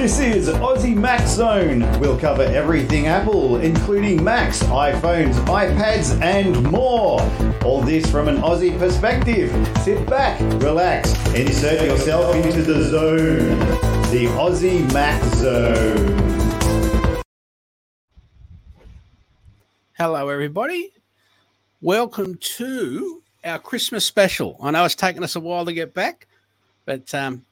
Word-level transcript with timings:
This 0.00 0.18
is 0.18 0.48
Aussie 0.48 0.96
Mac 0.96 1.26
Zone. 1.26 1.80
We'll 2.00 2.18
cover 2.18 2.42
everything 2.42 3.06
Apple, 3.06 3.58
including 3.58 4.24
Macs, 4.24 4.62
iPhones, 4.62 5.34
iPads, 5.44 6.18
and 6.22 6.62
more. 6.70 7.20
All 7.62 7.82
this 7.82 8.10
from 8.10 8.26
an 8.26 8.38
Aussie 8.38 8.78
perspective. 8.78 9.50
Sit 9.82 10.08
back, 10.08 10.40
relax, 10.62 11.12
insert 11.34 11.82
yourself 11.82 12.34
into 12.34 12.62
the 12.62 12.82
zone. 12.84 13.58
The 14.10 14.24
Aussie 14.38 14.90
Mac 14.94 15.22
Zone. 15.34 17.22
Hello, 19.98 20.30
everybody. 20.30 20.94
Welcome 21.82 22.38
to 22.56 23.22
our 23.44 23.58
Christmas 23.58 24.06
special. 24.06 24.56
I 24.62 24.70
know 24.70 24.86
it's 24.86 24.94
taken 24.94 25.22
us 25.22 25.36
a 25.36 25.40
while 25.40 25.66
to 25.66 25.74
get 25.74 25.92
back, 25.92 26.26
but 26.86 27.14
um, 27.14 27.44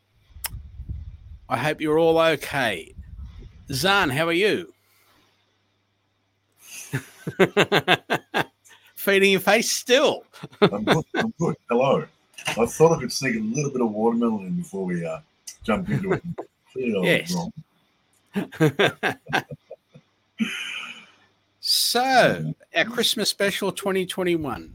I 1.48 1.56
hope 1.56 1.80
you're 1.80 1.98
all 1.98 2.18
okay. 2.18 2.94
Zan, 3.72 4.10
how 4.10 4.26
are 4.26 4.32
you? 4.32 4.72
Feeding 8.94 9.32
your 9.32 9.40
face 9.40 9.70
still. 9.70 10.24
I'm 10.60 10.84
good. 10.84 11.04
I'm 11.14 11.32
good. 11.38 11.56
Hello. 11.70 12.04
I 12.46 12.66
thought 12.66 12.96
I 12.96 13.00
could 13.00 13.12
sneak 13.12 13.36
a 13.36 13.40
little 13.40 13.70
bit 13.70 13.80
of 13.80 13.90
watermelon 13.90 14.46
in 14.46 14.56
before 14.56 14.84
we 14.84 15.04
uh, 15.04 15.20
jump 15.64 15.88
into 15.88 16.12
it. 16.12 16.22
Clearly 16.72 16.94
I 16.94 16.98
was 16.98 17.06
Yes. 17.06 17.34
wrong. 17.34 17.52
so, 21.60 22.54
our 22.74 22.84
Christmas 22.84 23.30
special 23.30 23.72
2021. 23.72 24.74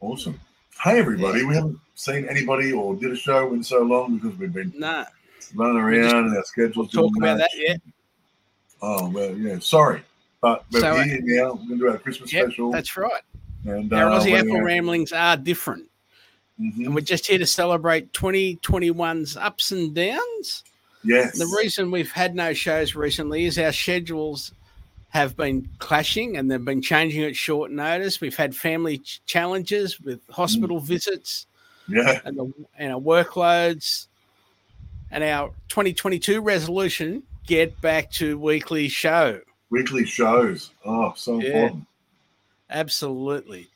Awesome. 0.00 0.38
Hey, 0.82 0.98
everybody. 0.98 1.44
We 1.44 1.54
haven't 1.54 1.78
seen 1.94 2.28
anybody 2.28 2.72
or 2.72 2.94
did 2.96 3.12
a 3.12 3.16
show 3.16 3.52
in 3.54 3.62
so 3.64 3.82
long 3.82 4.18
because 4.18 4.38
we've 4.38 4.52
been 4.52 4.72
No, 5.54 5.64
running 5.64 5.82
around 5.82 6.26
and 6.26 6.36
our 6.36 6.44
schedules 6.44 6.90
talk 6.92 7.16
about 7.16 7.38
that 7.38 7.50
yet. 7.56 7.80
Oh, 8.82 9.08
well, 9.08 9.34
yeah. 9.36 9.58
Sorry. 9.58 10.02
But 10.40 10.64
we're 10.70 10.80
So, 10.80 10.88
uh, 10.96 11.04
here 11.04 11.20
now. 11.22 11.52
We're 11.52 11.56
going 11.56 11.68
to 11.68 11.76
do 11.78 11.88
our 11.90 11.98
Christmas 11.98 12.32
Yep, 12.32 12.46
special. 12.46 12.70
that's 12.70 12.96
right. 12.96 13.22
and, 13.64 13.92
Our 13.92 14.10
uh, 14.10 14.20
Aussie 14.20 14.38
Apple 14.38 14.60
ramblings 14.60 15.12
are 15.12 15.36
different. 15.36 15.84
Mhm. 16.60 16.86
And 16.86 16.94
we're 16.94 17.00
just 17.00 17.26
here 17.26 17.38
to 17.38 17.46
celebrate 17.46 18.12
2021's 18.12 19.36
ups 19.36 19.72
and 19.72 19.94
downs. 19.94 20.64
Yes. 21.04 21.38
The 21.38 21.46
reason 21.60 21.90
we've 21.90 22.10
had 22.10 22.34
no 22.34 22.52
shows 22.52 22.94
recently 22.94 23.44
is 23.44 23.58
our 23.58 23.72
schedules 23.72 24.52
have 25.10 25.36
been 25.36 25.68
clashing 25.78 26.36
and 26.36 26.50
they've 26.50 26.64
been 26.64 26.82
changing 26.82 27.22
at 27.24 27.36
short 27.36 27.70
notice. 27.70 28.20
We've 28.20 28.36
had 28.36 28.54
family 28.56 28.98
ch- 28.98 29.20
challenges 29.26 30.00
with 30.00 30.20
hospital 30.30 30.80
visits 30.80 31.46
yeah. 31.88 32.20
and, 32.24 32.36
the, 32.38 32.52
and 32.78 32.92
our 32.92 33.00
workloads. 33.00 34.06
And 35.10 35.22
our 35.24 35.48
2022 35.68 36.40
resolution 36.40 37.22
get 37.46 37.80
back 37.80 38.10
to 38.12 38.38
weekly 38.38 38.88
show. 38.88 39.40
Weekly 39.70 40.04
shows. 40.04 40.70
Oh, 40.84 41.12
so 41.16 41.40
Yeah. 41.40 41.48
important. 41.48 41.86
Absolutely. 42.70 43.68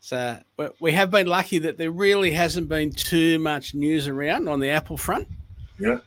So 0.00 0.38
but 0.56 0.74
we 0.80 0.92
have 0.92 1.10
been 1.10 1.26
lucky 1.26 1.58
that 1.58 1.78
there 1.78 1.90
really 1.90 2.32
hasn't 2.32 2.68
been 2.68 2.90
too 2.90 3.38
much 3.38 3.74
news 3.74 4.08
around 4.08 4.48
on 4.48 4.60
the 4.60 4.70
Apple 4.70 4.96
front. 4.96 5.28
Yeah. 5.78 5.98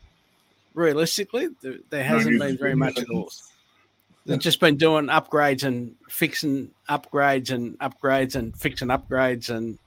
Realistically, 0.74 1.50
there, 1.62 1.76
there 1.90 2.04
hasn't 2.04 2.32
news 2.32 2.42
been 2.42 2.58
very 2.58 2.76
much 2.76 2.98
at 2.98 3.10
all. 3.10 3.32
They've 4.26 4.40
just 4.40 4.60
been 4.60 4.78
doing 4.78 5.08
upgrades 5.08 5.64
and 5.64 5.96
fixing 6.10 6.72
upgrades 6.90 7.52
and 7.52 7.78
upgrades 7.80 8.36
and 8.36 8.58
fixing 8.58 8.88
upgrades 8.88 9.50
and 9.50 9.78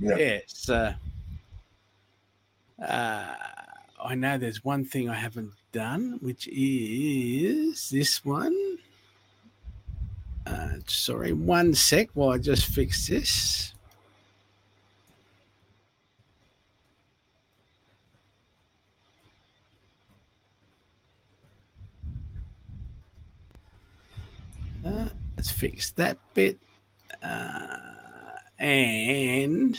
Yeah. 0.00 0.38
yeah, 0.68 0.74
uh, 2.80 2.82
uh, 2.82 3.34
I 4.04 4.14
know 4.14 4.36
there's 4.36 4.62
one 4.62 4.84
thing 4.84 5.08
I 5.08 5.14
haven't 5.14 5.52
done, 5.72 6.18
which 6.20 6.46
is 6.48 7.88
this 7.88 8.22
one. 8.22 8.76
Uh, 10.46 10.74
sorry, 10.86 11.32
one 11.32 11.72
sec 11.72 12.10
while 12.12 12.28
I 12.28 12.38
just 12.38 12.66
fix 12.66 13.08
this. 13.08 13.72
Uh, 24.84 25.08
let's 25.38 25.50
fix 25.50 25.92
that 25.92 26.18
bit. 26.34 26.58
Uh, 27.22 27.78
and 28.58 29.78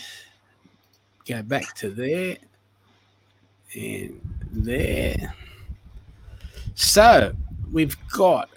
go 1.28 1.44
back 1.44 1.76
to 1.76 1.92
there 1.92 2.38
and 3.76 4.22
there. 4.52 5.34
So 6.76 7.34
we've 7.72 7.98
got 8.10 8.50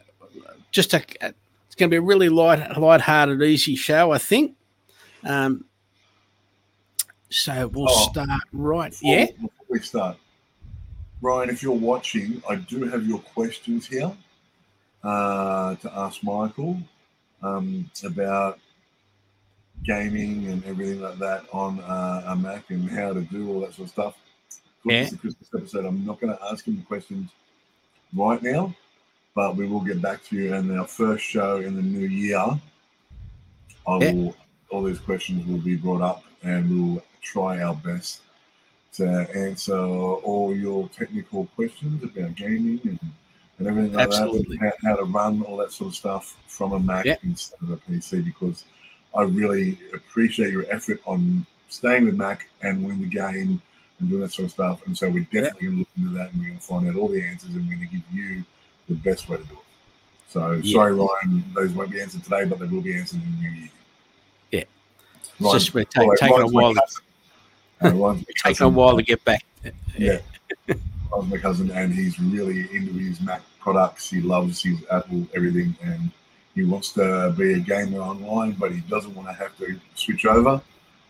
just 0.71 0.95
a. 0.95 0.99
It's 1.21 1.75
going 1.77 1.89
to 1.91 1.95
be 1.95 1.97
a 1.97 2.01
really 2.03 2.29
light, 2.29 2.77
light-hearted, 2.79 3.43
easy 3.43 3.77
show, 3.77 4.11
I 4.11 4.19
think. 4.19 4.57
Um, 5.25 5.65
so 7.31 7.69
we'll 7.69 7.89
Oh. 7.91 8.09
start 8.11 8.29
right. 8.53 8.91
Before- 8.91 9.15
Yeah. 9.15 9.27
Before 9.27 9.51
we 9.69 9.79
start, 9.81 10.17
Ryan, 11.21 11.51
if 11.51 11.63
you're 11.63 11.73
watching, 11.73 12.43
I 12.49 12.57
do 12.57 12.85
have 12.89 13.07
your 13.07 13.19
questions 13.21 13.87
here 13.87 14.17
uh, 15.05 15.77
to 15.77 15.93
ask 15.99 16.23
Michael 16.25 16.81
um, 17.43 17.89
about 18.05 18.59
gaming 19.85 20.49
and 20.49 20.65
everything 20.65 21.01
like 21.01 21.19
that 21.19 21.45
on 21.53 21.79
uh, 21.81 22.23
a 22.27 22.37
Mac 22.37 22.71
and 22.71 22.91
how 22.91 23.13
to 23.13 23.21
do 23.21 23.49
all 23.51 23.61
that 23.61 23.75
sort 23.75 23.87
of 23.87 23.91
stuff. 23.93 24.15
Yeah. 24.85 25.03
it's 25.03 25.13
a 25.13 25.19
Christmas 25.19 25.49
episode, 25.55 25.85
I'm 25.85 26.05
not 26.07 26.21
going 26.21 26.37
to 26.37 26.45
ask 26.51 26.67
him 26.67 26.77
the 26.77 26.83
questions 26.83 27.31
right 28.15 28.43
now, 28.43 28.75
but 29.35 29.57
we 29.57 29.67
will 29.67 29.81
get 29.81 30.01
back 30.01 30.25
to 30.25 30.37
you. 30.37 30.55
And 30.55 30.71
our 30.79 30.87
first 30.87 31.25
show 31.25 31.59
in 31.59 31.75
the 31.77 31.83
new 31.83 32.07
year, 32.07 32.39
I 32.39 33.99
Yeah. 33.99 34.13
will. 34.13 34.37
All 34.71 34.83
these 34.83 34.99
questions 35.01 35.47
will 35.47 35.59
be 35.59 35.77
brought 35.77 36.03
up, 36.03 36.25
and 36.43 36.69
we'll 36.71 37.03
try 37.23 37.63
our 37.63 37.75
best 37.75 38.21
to 38.95 39.07
answer 39.35 39.75
all 39.79 40.55
your 40.55 40.89
technical 40.91 41.47
questions 41.55 42.03
about 42.03 42.35
gaming 42.35 42.81
and, 42.85 42.99
and 43.59 43.67
everything 43.67 43.93
like 43.95 44.09
Absolutely. 44.09 44.59
that, 44.59 44.75
how, 44.83 44.91
how 44.91 44.97
to 44.97 45.05
run 45.05 45.43
all 45.43 45.57
that 45.57 45.73
sort 45.73 45.89
of 45.91 45.97
stuff 45.97 46.37
from 46.49 46.73
a 46.73 46.79
Mac 46.81 47.07
Yeah. 47.07 47.17
instead 47.23 47.59
of 47.63 47.71
a 47.71 47.77
PC. 47.79 48.25
Because 48.25 48.65
I 49.15 49.23
really 49.23 49.79
appreciate 49.95 50.53
your 50.53 50.67
effort 50.71 51.01
on 51.07 51.47
staying 51.71 52.05
with 52.05 52.15
Mac 52.17 52.49
and 52.63 52.83
winning 52.85 53.01
the 53.01 53.07
game 53.09 53.63
and 54.01 54.09
doing 54.09 54.21
that 54.23 54.33
sort 54.33 54.47
of 54.47 54.53
stuff. 54.53 54.87
And 54.87 54.97
so 54.97 55.09
we're 55.11 55.25
definitely 55.25 55.67
going 55.67 55.73
to 55.73 55.79
look 55.81 55.89
into 55.97 56.11
that 56.19 56.33
and 56.33 56.41
we're 56.41 56.47
going 56.49 56.59
to 56.59 56.65
find 56.65 56.89
out 56.89 56.97
all 56.97 57.09
the 57.09 57.23
answers 57.23 57.51
and 57.55 57.67
we're 57.69 57.77
going 57.77 57.89
to 57.89 57.95
give 57.97 58.03
you 58.13 58.45
the 58.89 58.95
best 58.95 59.29
way 59.29 59.37
to 59.39 59.45
do 59.45 59.53
it. 59.55 59.59
So 60.29 60.53
Yeah. 60.63 60.73
sorry, 60.75 60.95
Ryan, 60.95 61.45
those 61.55 61.73
won't 61.73 61.91
be 61.91 62.01
answered 62.01 62.23
today, 62.25 62.45
but 62.45 62.59
they 62.59 62.67
will 62.67 62.81
be 62.83 62.95
answered 62.97 63.21
in 63.23 63.31
the 63.37 63.43
new 63.43 63.51
year. 63.51 63.69
Yeah. 64.53 64.65
Ryan- 65.41 65.59
just 65.59 65.73
been 65.73 65.87
ta- 65.87 66.05
wait, 66.05 66.19
taking 66.19 66.35
a 66.37 66.39
Ryan's 66.41 66.53
while 66.53 66.75
to-. 66.75 66.81
Uh, 67.81 68.17
Taking 68.45 68.67
a 68.67 68.69
while 68.69 68.97
to 68.97 69.03
get 69.05 69.25
back. 69.25 69.45
Yeah. 69.97 70.19
Ryan's 70.67 71.31
my 71.31 71.39
cousin, 71.39 71.71
and 71.71 71.95
he's 71.95 72.19
really 72.19 72.61
into 72.75 72.93
his 72.93 73.21
Mac 73.21 73.41
products. 73.61 74.11
He 74.11 74.21
loves 74.21 74.63
his 74.63 74.79
Apple 74.91 75.27
everything, 75.35 75.77
and 75.83 76.11
he 76.57 76.65
wants 76.65 76.91
to 76.95 77.33
be 77.39 77.53
a 77.53 77.59
gamer 77.61 78.01
online, 78.01 78.53
but 78.53 78.73
he 78.73 78.81
doesn't 78.81 79.15
want 79.15 79.29
to 79.29 79.33
have 79.35 79.57
to 79.59 79.79
switch 79.95 80.27
over. 80.27 80.61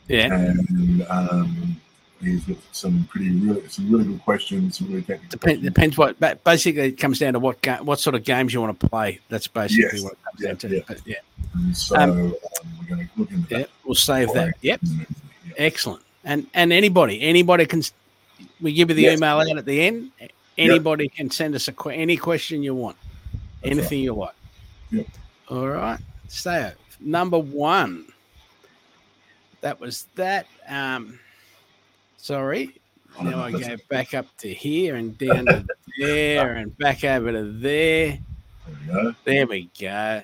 Yeah. 0.08 0.32
And 0.34 1.06
um, 1.08 1.80
he's 2.20 2.44
got 2.44 2.56
some 2.72 3.04
pretty 3.10 3.30
really 3.30 3.66
some 3.68 3.90
really 3.90 4.04
good 4.04 4.22
questions, 4.24 4.78
some 4.78 4.88
really 4.88 5.02
technical. 5.02 5.38
Depends, 5.62 5.96
what. 5.98 6.18
ba- 6.20 6.38
Basically, 6.44 6.82
it 6.88 6.92
comes 6.98 7.18
down 7.18 7.32
to 7.34 7.38
what 7.38 7.60
ga- 7.62 7.82
what 7.82 8.00
sort 8.00 8.14
of 8.16 8.24
games 8.24 8.52
you 8.52 8.60
want 8.60 8.78
to 8.78 8.88
play. 8.88 9.20
That's 9.28 9.46
basically 9.46 9.84
Yes. 9.92 10.02
what 10.02 10.12
it 10.14 10.18
comes 10.24 10.40
Yeah, 10.40 10.46
down 10.48 10.56
to. 10.58 10.68
yeah. 10.76 10.82
But 10.86 11.00
yeah, 11.06 11.16
And 11.54 11.76
so 11.76 11.96
um, 11.96 12.10
um, 12.10 12.34
we're 12.80 12.96
going 12.96 13.06
to 13.08 13.20
look 13.20 13.30
into 13.30 13.46
yeah, 13.50 13.58
that. 13.60 13.70
we'll 13.84 13.94
save 13.94 14.32
that. 14.34 14.54
Yep, 14.62 14.80
Yeah. 14.82 15.04
excellent. 15.56 16.02
And 16.24 16.46
and 16.54 16.72
anybody, 16.72 17.20
anybody 17.22 17.66
can. 17.66 17.82
We 18.60 18.72
give 18.72 18.88
you 18.90 18.94
the 18.96 19.02
Yes. 19.02 19.18
email 19.18 19.38
out 19.40 19.56
at 19.58 19.64
the 19.64 19.80
end. 19.80 20.10
Anybody 20.56 21.08
can 21.08 21.30
send 21.30 21.54
us 21.54 21.68
a 21.68 21.72
que- 21.72 21.92
any 21.94 22.16
question 22.16 22.62
you 22.62 22.74
want, 22.74 22.96
That's 23.62 23.72
anything 23.72 24.00
you 24.00 24.14
like. 24.14 24.34
Yep. 24.90 25.06
All 25.48 25.68
right. 25.68 26.00
So 26.28 26.72
number 27.00 27.38
one. 27.38 28.06
That 29.60 29.80
was 29.80 30.06
that. 30.14 30.46
Um, 30.68 31.18
sorry. 32.18 32.78
Now 33.22 33.42
I 33.44 33.50
go 33.50 33.76
back 33.88 34.14
up 34.14 34.26
to 34.38 34.52
here 34.52 34.94
and 34.96 35.16
down 35.18 35.46
to 35.46 35.66
there 35.98 36.54
and 36.54 36.76
back 36.78 37.02
over 37.02 37.32
to 37.32 37.44
there. 37.44 38.18
There 38.66 38.76
we 38.86 38.92
go. 38.92 39.14
There 39.24 39.46
we 39.46 39.70
go. 39.80 40.22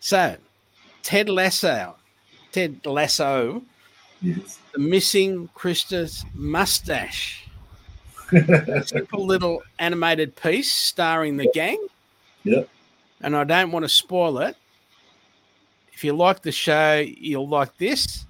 So, 0.00 0.36
Ted 1.02 1.28
Lasso, 1.28 1.96
Ted 2.52 2.84
Lasso, 2.84 3.62
Yes. 4.20 4.58
the 4.72 4.80
missing 4.80 5.48
Christmas 5.54 6.24
mustache. 6.34 7.46
Simple 8.84 9.24
little 9.24 9.62
animated 9.78 10.34
piece 10.36 10.72
starring 10.72 11.36
the 11.36 11.48
gang. 11.54 11.78
Yep. 12.44 12.68
And 13.20 13.36
I 13.36 13.44
don't 13.44 13.70
want 13.70 13.84
to 13.84 13.88
spoil 13.88 14.38
it. 14.38 14.56
If 15.92 16.04
you 16.04 16.12
like 16.14 16.42
the 16.42 16.52
show, 16.52 17.04
you'll 17.06 17.48
like 17.48 17.76
this. 17.78 18.26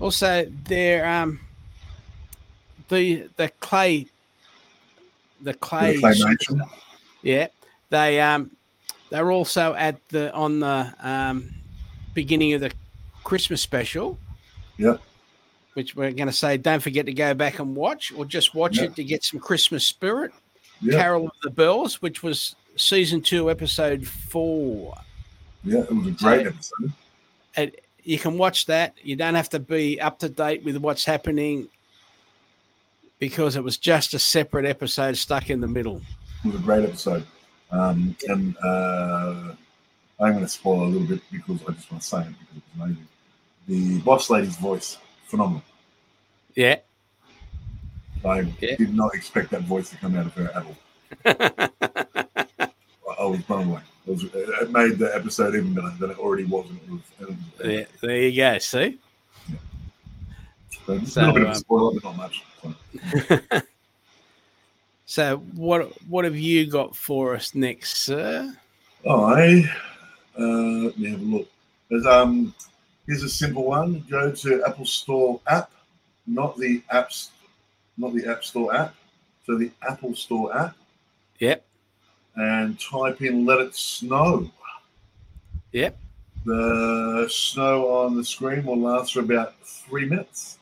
Also, 0.00 0.46
there 0.64 1.06
um 1.06 1.40
the 2.88 3.28
the 3.36 3.48
clay 3.60 4.06
the 5.40 5.54
clay. 5.54 5.96
The 5.96 6.02
claymation. 6.02 6.68
Yeah, 7.22 7.48
they 7.90 8.20
um, 8.20 8.50
they're 9.10 9.30
also 9.32 9.74
at 9.74 9.96
the 10.08 10.32
on 10.32 10.60
the 10.60 10.92
um, 11.00 11.50
beginning 12.14 12.52
of 12.54 12.60
the 12.60 12.72
Christmas 13.24 13.60
special. 13.62 14.18
Yeah. 14.76 14.96
Which 15.74 15.94
we're 15.94 16.10
going 16.12 16.26
to 16.26 16.32
say, 16.32 16.56
don't 16.56 16.82
forget 16.82 17.06
to 17.06 17.12
go 17.12 17.34
back 17.34 17.60
and 17.60 17.76
watch, 17.76 18.12
or 18.16 18.24
just 18.24 18.52
watch 18.54 18.78
Yep. 18.78 18.90
it 18.90 18.96
to 18.96 19.04
get 19.04 19.22
some 19.22 19.38
Christmas 19.38 19.84
spirit. 19.84 20.32
Yeah, 20.80 20.94
Carol 20.98 21.26
of 21.26 21.32
the 21.42 21.50
Bells, 21.50 22.02
which 22.02 22.22
was 22.22 22.56
season 22.76 23.20
two, 23.20 23.48
episode 23.50 24.06
four. 24.06 24.96
yeah, 25.64 25.80
it 25.80 25.90
was 25.92 26.06
a 26.06 26.10
great 26.12 26.42
So- 26.42 26.48
episode. 26.48 26.92
And 27.56 27.72
you 28.02 28.18
can 28.18 28.38
watch 28.38 28.66
that. 28.66 28.94
You 29.02 29.14
don't 29.16 29.34
have 29.34 29.48
to 29.50 29.58
be 29.60 30.00
up 30.00 30.18
to 30.20 30.28
date 30.28 30.64
with 30.64 30.76
what's 30.78 31.04
happening 31.04 31.68
because 33.18 33.56
it 33.56 33.64
was 33.64 33.76
just 33.76 34.14
a 34.14 34.18
separate 34.18 34.64
episode 34.64 35.16
stuck 35.16 35.50
in 35.50 35.60
the 35.60 35.66
middle. 35.68 36.00
It 36.44 36.48
was 36.52 36.56
a 36.56 36.58
great 36.64 36.84
episode. 36.84 37.24
Um, 37.70 38.16
and 38.28 38.56
uh, 38.64 39.52
I'm 40.20 40.32
going 40.32 40.40
to 40.40 40.48
spoil 40.48 40.84
a 40.84 40.86
little 40.86 41.06
bit 41.06 41.20
because 41.30 41.60
I 41.68 41.72
just 41.72 41.90
want 41.90 42.02
to 42.02 42.08
say 42.08 42.20
it 42.20 42.28
because 42.38 42.56
it 42.56 42.62
was 42.78 42.86
amazing. 42.86 43.08
The 43.68 43.98
boss 44.00 44.30
lady's 44.30 44.56
voice, 44.56 44.96
phenomenal. 45.26 45.62
Yeah. 46.54 46.76
I 48.24 48.40
Yeah. 48.60 48.76
did 48.76 48.94
not 48.94 49.14
expect 49.14 49.50
that 49.50 49.62
voice 49.62 49.90
to 49.90 49.96
come 49.96 50.16
out 50.16 50.26
of 50.26 50.34
her 50.34 50.50
at 50.54 50.64
all. 50.64 50.76
I, 53.18 53.24
was 53.24 53.40
blown 53.42 53.68
away. 53.68 53.80
It, 54.06 54.10
was, 54.10 54.24
it 54.24 54.70
made 54.70 54.98
the 54.98 55.14
episode 55.14 55.54
even 55.54 55.74
better 55.74 55.90
than 56.00 56.10
it 56.10 56.18
already 56.18 56.44
was. 56.44 56.66
It 56.70 56.90
was, 56.90 57.00
it 57.20 57.26
was 57.28 57.36
there, 57.58 57.86
there 58.00 58.22
you 58.22 58.36
go. 58.36 58.58
See? 58.58 58.98
So, 60.86 60.94
a 60.94 61.06
So, 61.06 61.20
little 61.20 61.34
bit 61.34 61.42
of 61.42 61.48
a 61.48 61.50
um, 61.50 61.54
spoiler, 61.56 61.92
but 61.94 62.04
not 62.04 62.16
much. 62.16 62.42
So, 65.10 65.38
what 65.54 65.90
what 66.06 66.26
have 66.26 66.36
you 66.36 66.66
got 66.66 66.94
for 66.94 67.34
us 67.34 67.54
next, 67.54 67.96
sir? 67.96 68.54
I 69.08 69.64
uh, 70.38 70.42
let 70.42 70.98
me 70.98 71.10
have 71.10 71.20
a 71.22 71.24
look. 71.24 71.48
There's 71.88 72.04
um 72.04 72.54
here's 73.06 73.22
a 73.22 73.28
simple 73.30 73.64
one. 73.64 74.04
Go 74.10 74.30
to 74.30 74.62
Apple 74.66 74.84
Store 74.84 75.40
app, 75.46 75.70
not 76.26 76.58
the 76.58 76.82
apps, 76.92 77.30
not 77.96 78.12
the 78.12 78.26
App 78.30 78.44
Store 78.44 78.74
app. 78.74 78.94
So 79.46 79.56
the 79.56 79.70
Apple 79.88 80.14
Store 80.14 80.54
app, 80.54 80.76
Yep. 81.38 81.64
and 82.36 82.78
type 82.78 83.22
in 83.22 83.46
"Let 83.46 83.60
It 83.60 83.74
Snow." 83.74 84.50
Yep. 85.72 85.98
The 86.44 87.28
snow 87.30 87.88
on 87.88 88.14
the 88.14 88.24
screen 88.24 88.64
will 88.66 88.78
last 88.78 89.14
for 89.14 89.20
about 89.20 89.54
three 89.64 90.04
minutes. 90.04 90.57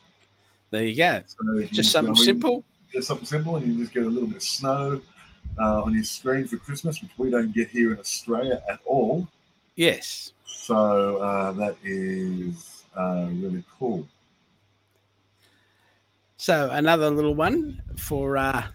There 0.69 0.83
you 0.83 0.95
go. 0.95 1.21
So 1.27 1.53
you 1.53 1.67
Just 1.67 1.91
something 1.91 2.15
in, 2.15 2.23
simple. 2.23 2.63
Just 2.91 3.07
something 3.07 3.25
simple, 3.25 3.55
and 3.55 3.67
you 3.67 3.81
just 3.81 3.93
get 3.93 4.03
a 4.03 4.09
little 4.09 4.27
bit 4.27 4.37
of 4.37 4.43
snow 4.43 5.01
uh, 5.59 5.83
on 5.83 5.93
your 5.93 6.03
screen 6.03 6.47
for 6.47 6.57
Christmas, 6.57 7.01
which 7.01 7.11
we 7.17 7.29
don't 7.29 7.53
get 7.53 7.69
here 7.69 7.93
in 7.93 7.99
Australia 7.99 8.61
at 8.69 8.79
all. 8.85 9.27
Yes. 9.75 10.33
So 10.45 11.17
uh, 11.17 11.51
that 11.53 11.77
is 11.83 12.83
uh, 12.95 13.27
really 13.31 13.63
cool. 13.79 14.07
So 16.37 16.69
another 16.71 17.09
little 17.09 17.35
one 17.35 17.81
for 17.97 18.37
uh, 18.37 18.67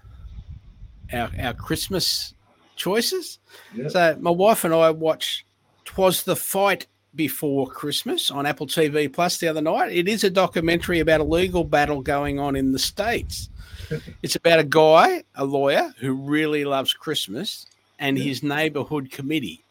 our 1.12 1.30
our 1.38 1.54
Christmas 1.54 2.34
choices. 2.76 3.38
Yeah. 3.74 3.88
So 3.88 4.16
my 4.20 4.30
wife 4.30 4.64
and 4.64 4.74
I 4.74 4.90
watched 4.90 5.44
"Twas 5.84 6.24
the 6.24 6.36
Fight 6.36 6.86
Before 7.14 7.66
Christmas" 7.66 8.30
on 8.30 8.46
Apple 8.46 8.66
TV 8.66 9.12
Plus 9.12 9.38
the 9.38 9.48
other 9.48 9.60
night. 9.60 9.92
It 9.92 10.08
is 10.08 10.24
a 10.24 10.30
documentary 10.30 11.00
about 11.00 11.20
a 11.20 11.24
legal 11.24 11.64
battle 11.64 12.00
going 12.02 12.38
on 12.38 12.56
in 12.56 12.72
the 12.72 12.78
states. 12.78 13.48
it's 14.22 14.36
about 14.36 14.58
a 14.60 14.64
guy, 14.64 15.24
a 15.34 15.44
lawyer, 15.44 15.92
who 15.98 16.14
really 16.14 16.64
loves 16.64 16.94
Christmas, 16.94 17.66
and 17.98 18.16
Yeah. 18.18 18.24
his 18.24 18.42
neighborhood 18.42 19.10
committee. 19.10 19.62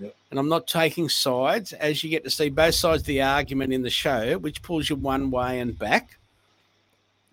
Yeah. 0.00 0.10
And 0.30 0.38
I'm 0.38 0.48
not 0.48 0.66
taking 0.66 1.08
sides, 1.08 1.72
as 1.72 2.04
you 2.04 2.10
get 2.10 2.22
to 2.24 2.30
see 2.30 2.50
both 2.50 2.74
sides 2.74 3.02
of 3.02 3.06
the 3.06 3.22
argument 3.22 3.72
in 3.72 3.82
the 3.82 3.90
show, 3.90 4.38
which 4.38 4.62
pulls 4.62 4.90
you 4.90 4.96
one 4.96 5.30
way 5.30 5.58
and 5.58 5.78
back. 5.78 6.18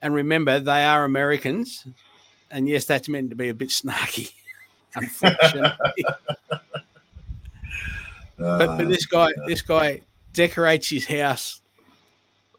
And 0.02 0.14
remember, 0.14 0.60
they 0.60 0.84
are 0.84 1.04
Americans. 1.04 1.86
And 2.50 2.68
yes, 2.70 2.86
that's 2.86 3.10
meant 3.10 3.30
to 3.32 3.36
be 3.36 3.50
a 3.50 3.54
bit 3.54 3.70
snarky, 3.70 4.32
unfortunately. 4.96 6.06
but, 8.38 8.46
Uh, 8.70 8.78
but 8.78 8.88
this 8.90 9.06
guy, 9.06 9.30
this 9.48 9.62
guy 9.62 10.02
decorates 10.34 10.90
his 10.90 11.06
house. 11.06 11.62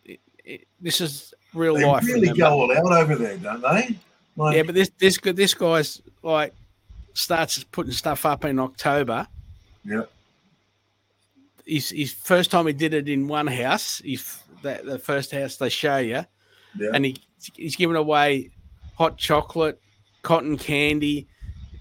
It- 0.05 0.21
it- 0.45 0.69
this 0.81 1.01
is 1.01 1.35
real 1.53 1.75
they 1.75 1.85
life. 1.85 2.05
They 2.05 2.13
really 2.15 2.37
go 2.39 2.51
all 2.51 2.73
out 2.77 2.93
over 2.93 3.17
there, 3.17 3.37
don't 3.39 3.61
they? 3.63 3.97
Like, 4.37 4.57
Yeah, 4.57 4.63
but 4.63 4.75
this 4.75 4.91
this 4.99 5.19
this 5.19 5.55
guy's 5.55 6.01
like 6.23 6.53
starts 7.15 7.63
putting 7.65 7.93
stuff 7.93 8.25
up 8.27 8.45
in 8.45 8.59
October. 8.59 9.29
yeah, 9.85 10.03
His 11.65 11.91
his 11.91 12.13
first 12.13 12.51
time 12.51 12.67
he 12.67 12.73
did 12.73 12.93
it 12.95 13.09
in 13.09 13.29
one 13.29 13.47
house. 13.47 14.03
if 14.05 14.43
that 14.63 14.85
the 14.85 14.99
first 14.99 15.31
house 15.31 15.57
they 15.57 15.69
show 15.69 15.99
you, 15.99 16.25
yeah, 16.79 16.91
and 16.93 17.05
he 17.05 17.17
he's 17.55 17.77
giving 17.77 17.97
away 17.97 18.51
hot 18.97 19.17
chocolate, 19.19 19.81
cotton 20.23 20.57
candy. 20.59 21.27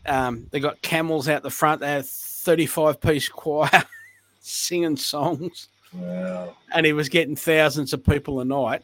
Um, 0.05 0.47
they 0.51 0.59
got 0.59 0.81
camels 0.81 1.27
out 1.29 1.43
the 1.43 1.49
front. 1.49 1.81
They 1.81 1.89
have 1.91 2.05
thirty 2.43 2.65
five 2.65 2.99
piece 3.01 3.29
choir 3.29 3.69
singing 4.39 4.97
songs, 4.97 5.69
wow, 5.93 6.55
and 6.73 6.85
he 6.85 6.93
was 6.93 7.09
getting 7.09 7.35
thousands 7.35 7.93
of 7.93 8.03
people 8.03 8.39
a 8.39 8.45
night. 8.45 8.83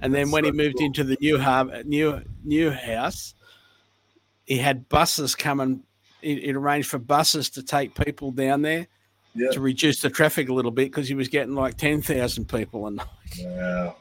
And 0.00 0.14
then 0.14 0.26
That's 0.26 0.32
when 0.32 0.44
he 0.44 0.52
moved 0.52 0.76
cool. 0.78 0.86
into 0.86 1.02
the 1.04 1.16
new 1.20 1.38
hub, 1.38 1.72
new 1.84 2.22
new 2.44 2.70
house, 2.70 3.34
he 4.46 4.58
had 4.58 4.88
buses 4.88 5.34
coming. 5.34 5.82
He, 6.20 6.40
he 6.40 6.52
arranged 6.52 6.88
for 6.88 6.98
buses 6.98 7.50
to 7.50 7.62
take 7.62 7.94
people 7.94 8.30
down 8.32 8.62
there 8.62 8.86
yeah, 9.34 9.50
to 9.50 9.60
reduce 9.60 10.00
the 10.00 10.10
traffic 10.10 10.48
a 10.48 10.52
little 10.52 10.70
bit 10.72 10.90
because 10.90 11.08
he 11.08 11.14
was 11.14 11.28
getting 11.28 11.54
like 11.54 11.76
ten 11.76 12.00
thousand 12.02 12.48
people 12.48 12.86
a 12.86 12.90
night. 12.92 13.06
wow, 13.40 13.96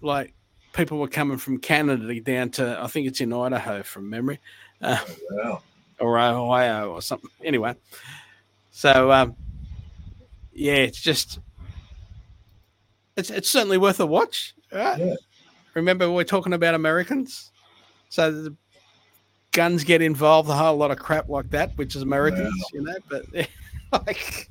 Like 0.00 0.34
people 0.72 0.98
were 0.98 1.08
coming 1.08 1.38
from 1.38 1.58
Canada 1.58 2.20
down 2.20 2.50
to 2.50 2.78
I 2.80 2.86
think 2.86 3.06
it's 3.08 3.20
in 3.20 3.32
Idaho 3.32 3.82
from 3.82 4.08
memory, 4.10 4.38
uh, 4.82 4.98
wow. 5.32 5.62
Or 6.00 6.18
Ohio 6.18 6.92
or 6.92 7.02
something. 7.02 7.30
Anyway, 7.44 7.74
so 8.70 9.10
um, 9.12 9.34
yeah, 10.52 10.74
it's 10.74 11.00
just 11.00 11.38
it's 13.16 13.30
it's 13.30 13.50
certainly 13.50 13.78
worth 13.78 14.00
a 14.00 14.06
watch. 14.06 14.54
Right? 14.72 14.98
Yeah. 14.98 15.14
Remember, 15.74 16.10
we're 16.10 16.24
talking 16.24 16.52
about 16.52 16.74
Americans, 16.74 17.50
so 18.08 18.30
the 18.32 18.54
guns 19.52 19.84
get 19.84 20.02
involved, 20.02 20.48
a 20.50 20.54
whole 20.54 20.76
lot 20.76 20.90
of 20.90 20.98
crap 20.98 21.28
like 21.28 21.50
that, 21.50 21.76
which 21.76 21.94
is 21.96 22.02
Americans, 22.02 22.54
you 22.72 22.82
know. 22.82 22.94
But 23.08 23.26
like, 23.92 24.48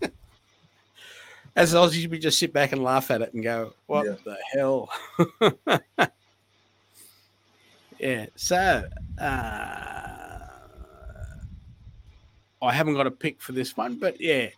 as 1.56 1.74
Aussies, 1.74 2.10
we 2.10 2.20
just 2.20 2.40
sit 2.40 2.54
back 2.54 2.72
and 2.72 2.84
laugh 2.84 3.12
at 3.12 3.22
it 3.22 3.34
and 3.34 3.44
go, 3.44 3.74
"What 3.88 4.06
Yeah. 4.06 4.16
the 4.24 4.38
hell?" 4.54 4.90
yeah. 8.00 8.28
So, 8.36 8.84
uh, 9.20 10.17
I 12.62 12.74
haven't 12.74 12.96
got 12.96 13.08
a 13.08 13.12
pick 13.12 13.42
for 13.42 13.52
this 13.52 13.78
one, 13.78 13.96
but 13.96 14.20
yeah, 14.20 14.50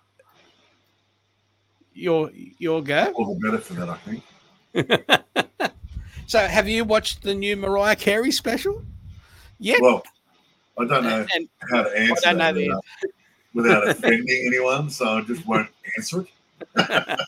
your 1.93 2.31
your 2.33 2.81
go. 2.81 3.11
All 3.15 3.35
the 3.35 3.39
better 3.39 3.57
for 3.57 3.73
that, 3.73 3.89
I 3.89 3.97
think. 3.97 5.71
so, 6.27 6.39
have 6.39 6.67
you 6.67 6.85
watched 6.85 7.23
the 7.23 7.33
new 7.33 7.57
Mariah 7.57 7.95
Carey 7.95 8.31
special? 8.31 8.81
Yeah. 9.59 9.77
Well, 9.81 10.03
I 10.77 10.85
don't 10.85 11.03
know 11.03 11.25
and 11.35 11.49
how 11.71 11.83
to 11.83 11.99
answer 11.99 12.27
I 12.27 12.33
don't 12.33 12.37
know 12.37 12.53
without, 12.53 12.83
without 13.53 13.87
offending 13.89 14.43
anyone, 14.47 14.89
so 14.89 15.17
I 15.17 15.21
just 15.21 15.45
won't 15.45 15.67
answer 15.97 16.25
it. 16.75 16.75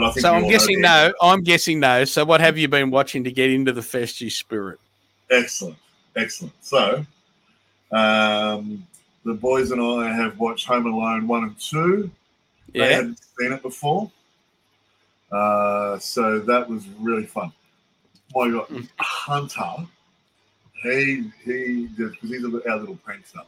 But 0.00 0.08
I 0.08 0.12
think 0.12 0.22
so 0.22 0.32
I'm 0.32 0.48
guessing 0.48 0.80
no. 0.80 1.12
I'm 1.20 1.42
guessing 1.42 1.80
no. 1.80 2.04
So 2.04 2.24
what 2.24 2.40
have 2.40 2.56
you 2.56 2.68
been 2.68 2.90
watching 2.90 3.24
to 3.24 3.30
get 3.30 3.50
into 3.50 3.72
the 3.72 3.82
festive 3.82 4.32
spirit? 4.32 4.80
Excellent, 5.30 5.76
excellent. 6.16 6.54
So, 6.60 7.04
um, 7.92 8.86
the 9.24 9.34
boys 9.34 9.70
and 9.70 9.80
I 9.82 10.12
have 10.12 10.38
watched 10.38 10.66
Home 10.66 10.86
Alone 10.86 11.26
one 11.28 11.44
and 11.44 11.58
two. 11.58 12.10
They 12.72 12.94
hadn't 12.94 13.18
seen 13.38 13.52
it 13.52 13.62
before, 13.62 14.10
uh, 15.32 15.98
so 15.98 16.38
that 16.40 16.68
was 16.68 16.86
really 17.00 17.26
fun. 17.26 17.52
My 18.34 18.48
God, 18.50 18.68
Mm. 18.68 18.88
Hunter, 18.98 19.86
he 20.82 21.30
he 21.44 21.88
just 21.96 22.12
because 22.20 22.30
he's 22.30 22.44
a, 22.44 22.70
our 22.70 22.78
little 22.78 22.96
prankster. 23.04 23.44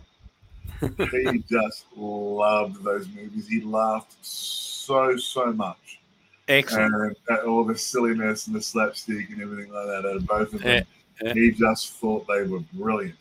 he 1.33 1.39
just 1.49 1.85
loved 1.97 2.83
those 2.83 3.09
movies. 3.09 3.47
He 3.49 3.61
laughed 3.61 4.17
so 4.25 5.17
so 5.17 5.53
much, 5.53 6.01
Excellent. 6.49 6.95
and 6.95 7.17
at 7.39 7.45
all 7.45 7.63
the 7.65 7.79
silliness 7.79 8.49
and 8.49 8.57
the 8.57 8.61
slapstick 8.63 9.31
and 9.31 9.41
everything 9.41 9.73
like 9.73 9.87
that. 9.87 10.05
Out 10.05 10.17
of 10.17 10.27
both 10.27 10.53
of 10.53 10.61
them, 10.63 10.85
Yeah, 11.23 11.29
yeah. 11.29 11.35
he 11.35 11.53
just 11.53 11.93
thought 11.95 12.27
they 12.27 12.43
were 12.43 12.61
brilliant, 12.73 13.15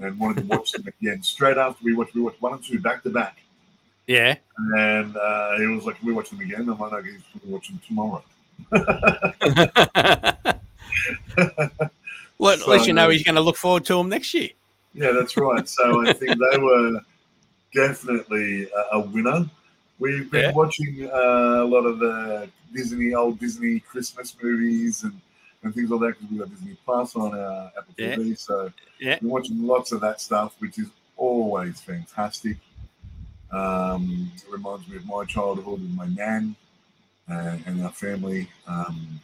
and 0.00 0.18
wanted 0.18 0.38
to 0.42 0.46
watch 0.46 0.72
them 0.72 0.86
again. 0.86 1.22
Straight 1.22 1.56
after 1.58 1.84
we 1.84 1.94
watched, 1.94 2.14
we 2.14 2.22
watched 2.22 2.40
one 2.42 2.54
and 2.54 2.64
two 2.64 2.80
back 2.80 3.02
to 3.04 3.10
back. 3.10 3.38
Yeah. 4.06 4.36
And 4.76 5.16
uh, 5.16 5.58
he 5.58 5.66
was 5.66 5.84
like, 5.84 6.02
we 6.02 6.12
watch 6.12 6.30
them 6.30 6.40
again?" 6.40 6.68
I'm 6.68 6.78
like, 6.78 6.92
"No, 6.92 7.02
we 7.44 7.52
watch 7.52 7.68
them 7.68 7.80
tomorrow." 7.86 8.24
Well, 12.38 12.58
at 12.58 12.66
least 12.66 12.86
you 12.86 12.94
know 12.94 13.10
he's 13.10 13.22
going 13.22 13.34
to 13.34 13.42
look 13.42 13.58
forward 13.58 13.84
to 13.84 13.96
them 13.96 14.08
next 14.08 14.32
year. 14.32 14.48
Yeah, 14.94 15.12
that's 15.12 15.36
right. 15.36 15.68
So 15.68 16.06
I 16.08 16.14
think 16.14 16.38
they 16.38 16.58
were 16.58 16.98
definitely 17.74 18.66
a, 18.70 18.96
a 18.96 19.00
winner. 19.00 19.44
We've 19.98 20.30
been 20.30 20.44
Yeah. 20.44 20.52
watching 20.52 21.10
uh, 21.12 21.62
a 21.62 21.66
lot 21.66 21.82
of 21.82 21.98
the 21.98 22.48
Disney, 22.74 23.12
old 23.12 23.38
Disney 23.38 23.80
Christmas 23.80 24.34
movies 24.42 25.02
and, 25.04 25.20
and 25.62 25.74
things 25.74 25.90
like 25.90 26.00
that 26.00 26.06
because 26.18 26.30
we 26.30 26.38
got 26.38 26.50
Disney 26.50 26.76
Plus 26.84 27.16
on 27.16 27.38
our 27.38 27.72
Apple 27.76 27.94
Yeah. 27.96 28.16
TV. 28.16 28.38
So 28.38 28.72
Yeah. 28.98 29.18
we're 29.22 29.30
watching 29.30 29.62
lots 29.66 29.92
of 29.92 30.00
that 30.00 30.20
stuff, 30.20 30.54
which 30.58 30.78
is 30.78 30.88
always 31.16 31.80
fantastic. 31.80 32.56
Um, 33.52 34.30
it 34.36 34.44
reminds 34.50 34.88
me 34.88 34.96
of 34.96 35.06
my 35.06 35.24
childhood 35.24 35.80
with 35.80 35.90
my 35.90 36.06
nan 36.06 36.54
and, 37.28 37.62
and 37.66 37.84
our 37.84 37.92
family. 37.92 38.48
Um, 38.66 39.20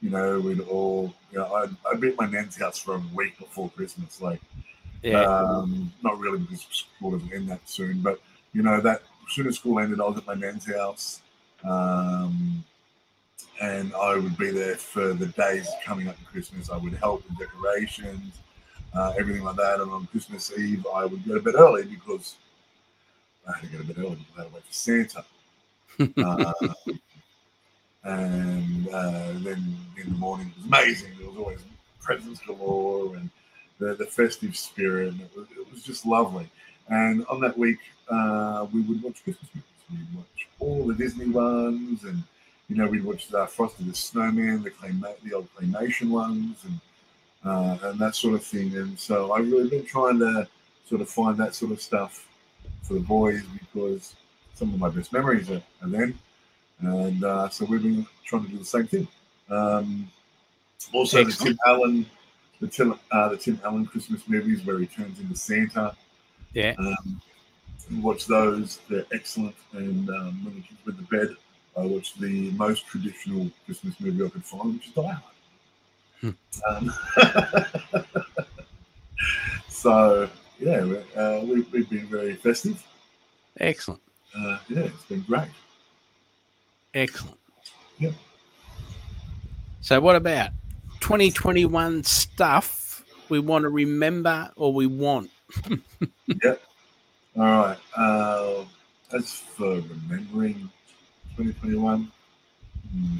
you 0.00 0.10
know, 0.10 0.40
we'd 0.40 0.60
all, 0.60 1.14
you 1.30 1.38
know, 1.38 1.46
I'd, 1.54 1.70
I'd 1.90 2.00
be 2.00 2.08
at 2.08 2.16
my 2.18 2.26
nan's 2.26 2.58
house 2.58 2.78
for 2.78 2.96
a 2.96 3.02
week 3.14 3.38
before 3.38 3.70
Christmas. 3.70 4.20
Like, 4.20 4.40
Yeah. 5.02 5.24
um, 5.24 5.92
not 6.02 6.18
really 6.18 6.38
because 6.40 6.66
school 6.70 7.12
doesn't 7.12 7.32
end 7.32 7.48
that 7.48 7.60
soon, 7.68 8.00
but 8.00 8.20
you 8.52 8.62
know 8.62 8.80
that 8.80 9.02
as 9.26 9.34
soon 9.34 9.46
as 9.46 9.56
school 9.56 9.78
ended, 9.78 10.00
I 10.00 10.04
was 10.04 10.18
at 10.18 10.26
my 10.26 10.34
nan's 10.34 10.66
house, 10.66 11.22
um, 11.64 12.64
and 13.62 13.94
I 13.94 14.16
would 14.16 14.36
be 14.36 14.50
there 14.50 14.74
for 14.74 15.14
the 15.14 15.26
days 15.26 15.68
coming 15.84 16.08
up 16.08 16.18
to 16.18 16.24
Christmas. 16.24 16.68
I 16.68 16.76
would 16.76 16.94
help 16.94 17.22
with 17.28 17.38
decorations, 17.38 18.40
uh, 18.92 19.14
everything 19.16 19.44
like 19.44 19.54
that. 19.54 19.80
And 19.80 19.90
on 19.92 20.06
Christmas 20.08 20.52
Eve, 20.58 20.84
I 20.92 21.04
would 21.04 21.24
go 21.26 21.34
to 21.34 21.40
bed 21.40 21.54
early 21.54 21.84
because 21.84 22.34
I 23.48 23.56
had 23.56 23.70
to 23.70 23.76
go 23.76 23.78
to 23.78 23.84
bed 23.84 23.98
early 23.98 24.16
because 24.16 24.34
I 24.36 24.42
had 24.42 24.48
to 24.48 24.54
wait 24.54 24.64
for 24.64 24.72
Santa. 24.72 25.24
uh, 26.26 26.52
and 28.04 28.88
uh, 28.88 29.32
then 29.38 29.76
in 29.96 30.12
the 30.12 30.18
morning 30.18 30.48
it 30.48 30.56
was 30.56 30.66
amazing. 30.66 31.12
There 31.16 31.28
was 31.28 31.38
always 31.38 31.60
presents 32.00 32.40
galore 32.40 33.14
and 33.14 33.30
the, 33.78 33.94
the 33.94 34.06
festive 34.06 34.56
spirit. 34.56 35.12
And 35.12 35.20
it, 35.20 35.30
was, 35.36 35.46
it 35.56 35.72
was 35.72 35.84
just 35.84 36.04
lovely. 36.04 36.50
And 36.88 37.24
on 37.26 37.40
that 37.42 37.56
week, 37.56 37.78
uh, 38.08 38.66
we 38.72 38.80
would 38.80 39.04
watch 39.04 39.22
Christmas 39.22 39.48
movies. 39.54 40.08
We'd 40.10 40.16
watch 40.16 40.48
all 40.58 40.84
the 40.84 40.94
Disney 40.94 41.28
ones, 41.28 42.02
and 42.02 42.24
you 42.72 42.78
know, 42.78 42.86
we'd 42.86 43.04
watch 43.04 43.32
uh, 43.34 43.44
Frosty 43.44 43.84
the 43.84 43.94
Snowman, 43.94 44.62
the 44.62 44.70
clayma- 44.70 45.20
the 45.22 45.34
old 45.34 45.48
claymation 45.54 46.08
ones, 46.08 46.56
and 46.64 46.80
uh, 47.44 47.76
and 47.88 47.98
that 47.98 48.14
sort 48.16 48.34
of 48.34 48.42
thing. 48.42 48.74
And 48.76 48.98
so 48.98 49.32
I've 49.32 49.50
really 49.50 49.68
been 49.68 49.84
trying 49.84 50.18
to 50.20 50.48
sort 50.88 51.02
of 51.02 51.10
find 51.10 51.36
that 51.36 51.54
sort 51.54 51.72
of 51.72 51.82
stuff 51.82 52.26
for 52.82 52.94
the 52.94 53.00
boys 53.00 53.42
because 53.60 54.14
some 54.54 54.72
of 54.72 54.80
my 54.80 54.88
best 54.88 55.12
memories 55.12 55.50
are, 55.50 55.62
are 55.82 55.88
then. 55.88 56.18
And 56.80 57.22
uh, 57.22 57.50
so 57.50 57.66
we've 57.66 57.82
been 57.82 58.06
trying 58.24 58.44
to 58.44 58.48
do 58.48 58.58
the 58.58 58.64
same 58.64 58.86
thing. 58.86 59.06
Um, 59.50 60.10
also, 60.94 61.22
the 61.22 61.32
Tim 61.32 61.58
Allen, 61.66 62.06
the 62.58 62.68
Tim, 62.68 62.98
uh, 63.10 63.28
the 63.28 63.36
Tim 63.36 63.60
Allen 63.64 63.84
Christmas 63.84 64.22
movies 64.26 64.64
where 64.64 64.78
he 64.78 64.86
turns 64.86 65.20
into 65.20 65.36
Santa. 65.36 65.94
Yeah. 66.54 66.74
Um, 66.78 67.20
watch 68.00 68.26
those; 68.26 68.80
they're 68.88 69.04
excellent. 69.12 69.56
And 69.74 70.08
um, 70.08 70.42
when 70.42 70.54
the 70.54 70.62
kids 70.62 70.80
went 70.86 70.98
to 70.98 71.04
bed, 71.04 71.36
I 71.76 71.80
watched 71.80 72.20
the 72.20 72.50
most 72.52 72.86
traditional 72.86 73.50
Christmas 73.64 73.98
movie 74.00 74.24
I 74.24 74.28
could 74.28 74.44
find, 74.44 74.74
which 74.74 74.88
is 74.88 74.92
Die 74.92 75.02
Hard. 75.02 76.36
Um, 76.68 76.92
so 79.68 80.28
yeah, 80.60 80.84
uh, 81.16 81.40
we, 81.42 81.62
we've 81.72 81.88
been 81.90 82.06
very 82.06 82.36
festive. 82.36 82.82
Excellent. 83.58 84.00
Uh, 84.36 84.58
yeah, 84.68 84.80
it's 84.80 85.04
been 85.04 85.22
great. 85.22 85.48
Excellent. 86.94 87.38
Yeah. 87.98 88.12
So, 89.80 90.00
what 90.00 90.16
about 90.16 90.50
2021 91.00 92.04
stuff 92.04 93.04
we 93.28 93.40
want 93.40 93.62
to 93.62 93.68
remember 93.68 94.50
or 94.56 94.72
we 94.72 94.86
want? 94.86 95.30
Yep. 96.42 96.62
All 97.36 97.42
right. 97.42 97.78
Uh, 97.94 98.64
as 99.12 99.34
for 99.34 99.80
remembering 99.80 100.70
2021, 101.36 102.10
hmm, 102.92 103.18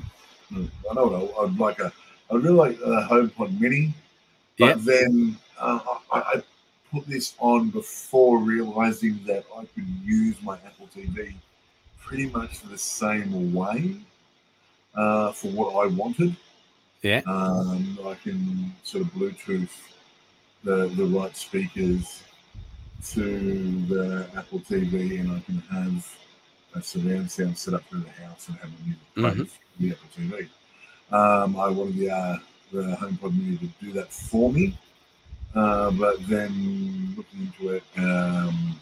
I 0.91 0.95
know 0.95 1.07
what 1.07 1.39
I, 1.39 1.45
I'd 1.45 1.59
like 1.59 1.79
a. 1.81 1.93
I 2.31 2.35
really 2.37 2.51
like 2.51 2.79
a 2.81 3.07
HomePod 3.11 3.61
Mini, 3.61 3.93
but 4.59 4.77
Yep. 4.77 4.79
then 4.81 5.37
uh, 5.59 5.81
I, 6.11 6.19
I 6.21 6.43
put 6.91 7.07
this 7.07 7.35
on 7.39 7.71
before 7.71 8.39
realizing 8.39 9.21
that 9.27 9.45
I 9.57 9.65
could 9.75 9.87
use 10.05 10.37
my 10.43 10.57
Apple 10.67 10.89
TV 10.95 11.35
pretty 12.01 12.27
much 12.29 12.61
the 12.61 12.79
same 12.79 13.53
way 13.55 13.97
uh, 14.95 15.33
for 15.33 15.49
what 15.49 15.85
I 15.85 15.89
wanted. 15.89 16.37
Yeah. 17.03 17.23
Um, 17.27 17.99
I 18.05 18.15
can 18.15 18.73
sort 18.83 19.05
of 19.05 19.13
Bluetooth 19.13 19.71
the 20.65 20.87
the 20.97 21.05
right 21.05 21.37
speakers 21.37 22.23
to 23.11 23.81
the 23.89 24.29
Apple 24.37 24.61
TV, 24.61 25.21
and 25.21 25.33
I 25.33 25.41
can 25.41 25.59
have 25.73 26.17
a 26.75 26.83
surround 26.83 27.31
sound 27.31 27.57
set 27.59 27.75
up 27.75 27.85
through 27.89 28.01
the 28.01 28.11
house 28.25 28.49
and 28.49 28.57
have 28.59 28.71
the 28.79 28.85
music 28.85 29.15
play 29.15 29.31
Mhm. 29.31 29.49
through 29.77 30.29
the 30.29 30.37
TV. 30.37 30.49
Um, 31.11 31.57
I 31.57 31.69
wanted 31.69 31.97
the 31.97 32.11
uh, 32.11 32.39
the 32.73 32.83
HomePod 32.97 33.37
Mini 33.37 33.59
to 33.59 33.67
do 33.81 33.93
that 33.93 34.11
for 34.13 34.51
me, 34.53 34.79
uh, 35.55 35.91
but 35.91 36.17
then 36.27 37.15
looking 37.17 37.41
into 37.47 37.75
it, 37.75 37.83
um, 37.99 38.81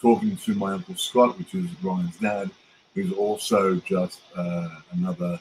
talking 0.00 0.36
to 0.36 0.54
my 0.54 0.72
uncle 0.74 0.94
Scott, 0.96 1.36
which 1.38 1.54
is 1.54 1.66
Ryan's 1.82 2.16
dad, 2.18 2.50
who's 2.94 3.12
also 3.12 3.76
just 3.80 4.20
uh, 4.36 4.68
another 4.92 5.40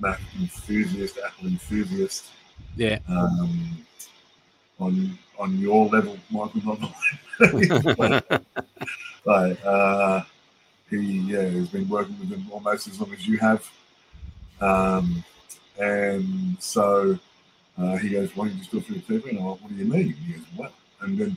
Mac 0.00 0.20
enthusiast, 0.40 1.18
Apple 1.24 1.48
enthusiast. 1.48 2.26
Yeah. 2.76 2.98
Um, 3.08 3.84
on 4.78 5.18
on 5.38 5.58
your 5.58 5.86
level, 5.88 6.16
Michael, 6.30 6.62
not 6.64 6.80
mine. 7.98 8.22
Uh, 9.26 10.22
he 10.90 11.20
yeah, 11.32 11.42
has 11.42 11.68
been 11.68 11.88
working 11.88 12.18
with 12.18 12.30
them 12.30 12.46
almost 12.50 12.88
as 12.88 13.00
long 13.00 13.12
as 13.12 13.26
you 13.26 13.38
have. 13.38 13.70
Um, 14.60 15.24
and 15.78 16.56
so 16.60 17.18
uh, 17.78 17.96
he 17.96 18.10
goes, 18.10 18.34
Why 18.36 18.46
don't 18.46 18.54
you 18.54 18.58
just 18.60 18.70
do 18.70 18.78
it 18.78 18.84
through 18.84 19.18
the 19.18 19.22
TV? 19.22 19.30
And 19.30 19.38
I'm 19.38 19.44
like, 19.46 19.60
What 19.60 19.70
do 19.70 19.74
you 19.76 19.84
mean? 19.84 20.12
He 20.12 20.32
goes, 20.34 20.42
What? 20.56 20.72
And 21.00 21.18
then, 21.18 21.36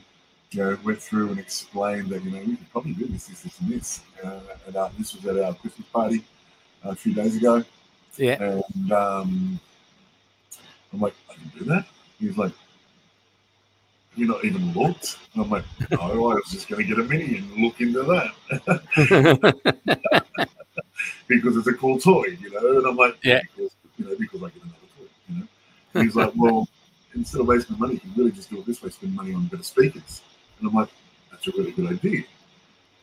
you 0.50 0.62
know, 0.62 0.78
went 0.84 1.00
through 1.00 1.30
and 1.30 1.40
explained 1.40 2.10
that, 2.10 2.22
you 2.24 2.30
know, 2.30 2.40
we 2.40 2.56
could 2.56 2.70
probably 2.70 2.92
do 2.92 3.06
this, 3.06 3.26
this, 3.26 3.42
this, 3.42 3.60
and 3.60 3.70
this. 3.70 4.00
Uh, 4.22 4.40
and 4.66 4.98
this 4.98 5.14
was 5.14 5.24
at 5.26 5.42
our 5.42 5.54
Christmas 5.54 5.88
party 5.88 6.24
uh, 6.84 6.90
a 6.90 6.94
few 6.94 7.14
days 7.14 7.36
ago. 7.36 7.64
Yeah. 8.16 8.42
And 8.42 8.92
um, 8.92 9.60
I'm 10.92 11.00
like, 11.00 11.14
I 11.30 11.34
can 11.34 11.52
do 11.58 11.64
that. 11.66 11.86
He's 12.20 12.36
like, 12.36 12.52
you 14.16 14.26
not 14.26 14.44
even 14.44 14.72
looked? 14.72 15.18
And 15.34 15.44
I'm 15.44 15.50
like, 15.50 15.64
No, 15.90 15.98
I 16.00 16.34
was 16.34 16.50
just 16.50 16.68
going 16.68 16.82
to 16.82 16.88
get 16.88 16.98
a 16.98 17.08
mini 17.08 17.38
and 17.38 17.50
look 17.56 17.80
into 17.80 18.02
that 18.02 18.32
because 21.28 21.56
it's 21.56 21.66
a 21.66 21.74
cool 21.74 21.98
toy, 21.98 22.36
you 22.40 22.50
know. 22.50 22.78
And 22.78 22.86
I'm 22.86 22.96
like, 22.96 23.16
Yeah. 23.22 23.40
because, 23.56 23.72
you 23.98 24.04
know, 24.06 24.16
because 24.18 24.42
I 24.42 24.46
get 24.48 24.62
another 24.62 24.78
toy, 24.98 25.06
you 25.28 25.36
know. 25.40 25.46
And 25.94 26.04
he's 26.04 26.16
like, 26.16 26.32
well, 26.36 26.68
instead 27.14 27.40
of 27.40 27.46
wasting 27.46 27.78
money, 27.78 27.94
you 27.94 28.00
can 28.00 28.12
really 28.16 28.32
just 28.32 28.50
do 28.50 28.58
it 28.58 28.66
this 28.66 28.82
way, 28.82 28.90
spend 28.90 29.14
money 29.14 29.34
on 29.34 29.46
better 29.46 29.62
speakers. 29.62 30.22
And 30.58 30.68
I'm 30.68 30.74
like, 30.74 30.88
that's 31.30 31.46
a 31.46 31.50
really 31.52 31.72
good 31.72 31.92
idea. 31.92 32.24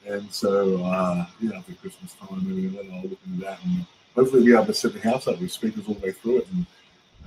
And 0.07 0.31
so, 0.33 0.83
uh, 0.83 1.25
yeah, 1.39 1.57
after 1.57 1.73
Christmas 1.75 2.13
time, 2.13 2.41
maybe 2.43 2.67
then 2.67 2.91
I'll 2.93 3.03
look 3.03 3.19
into 3.25 3.45
that 3.45 3.63
and 3.63 3.85
hopefully 4.15 4.43
be 4.45 4.53
able 4.53 4.65
to 4.65 4.73
set 4.73 4.93
the 4.93 4.99
house 4.99 5.27
up 5.27 5.39
with 5.39 5.51
speakers 5.51 5.87
all 5.87 5.93
the 5.93 6.01
way 6.01 6.11
through 6.11 6.39
it 6.39 6.47
and, 6.49 6.65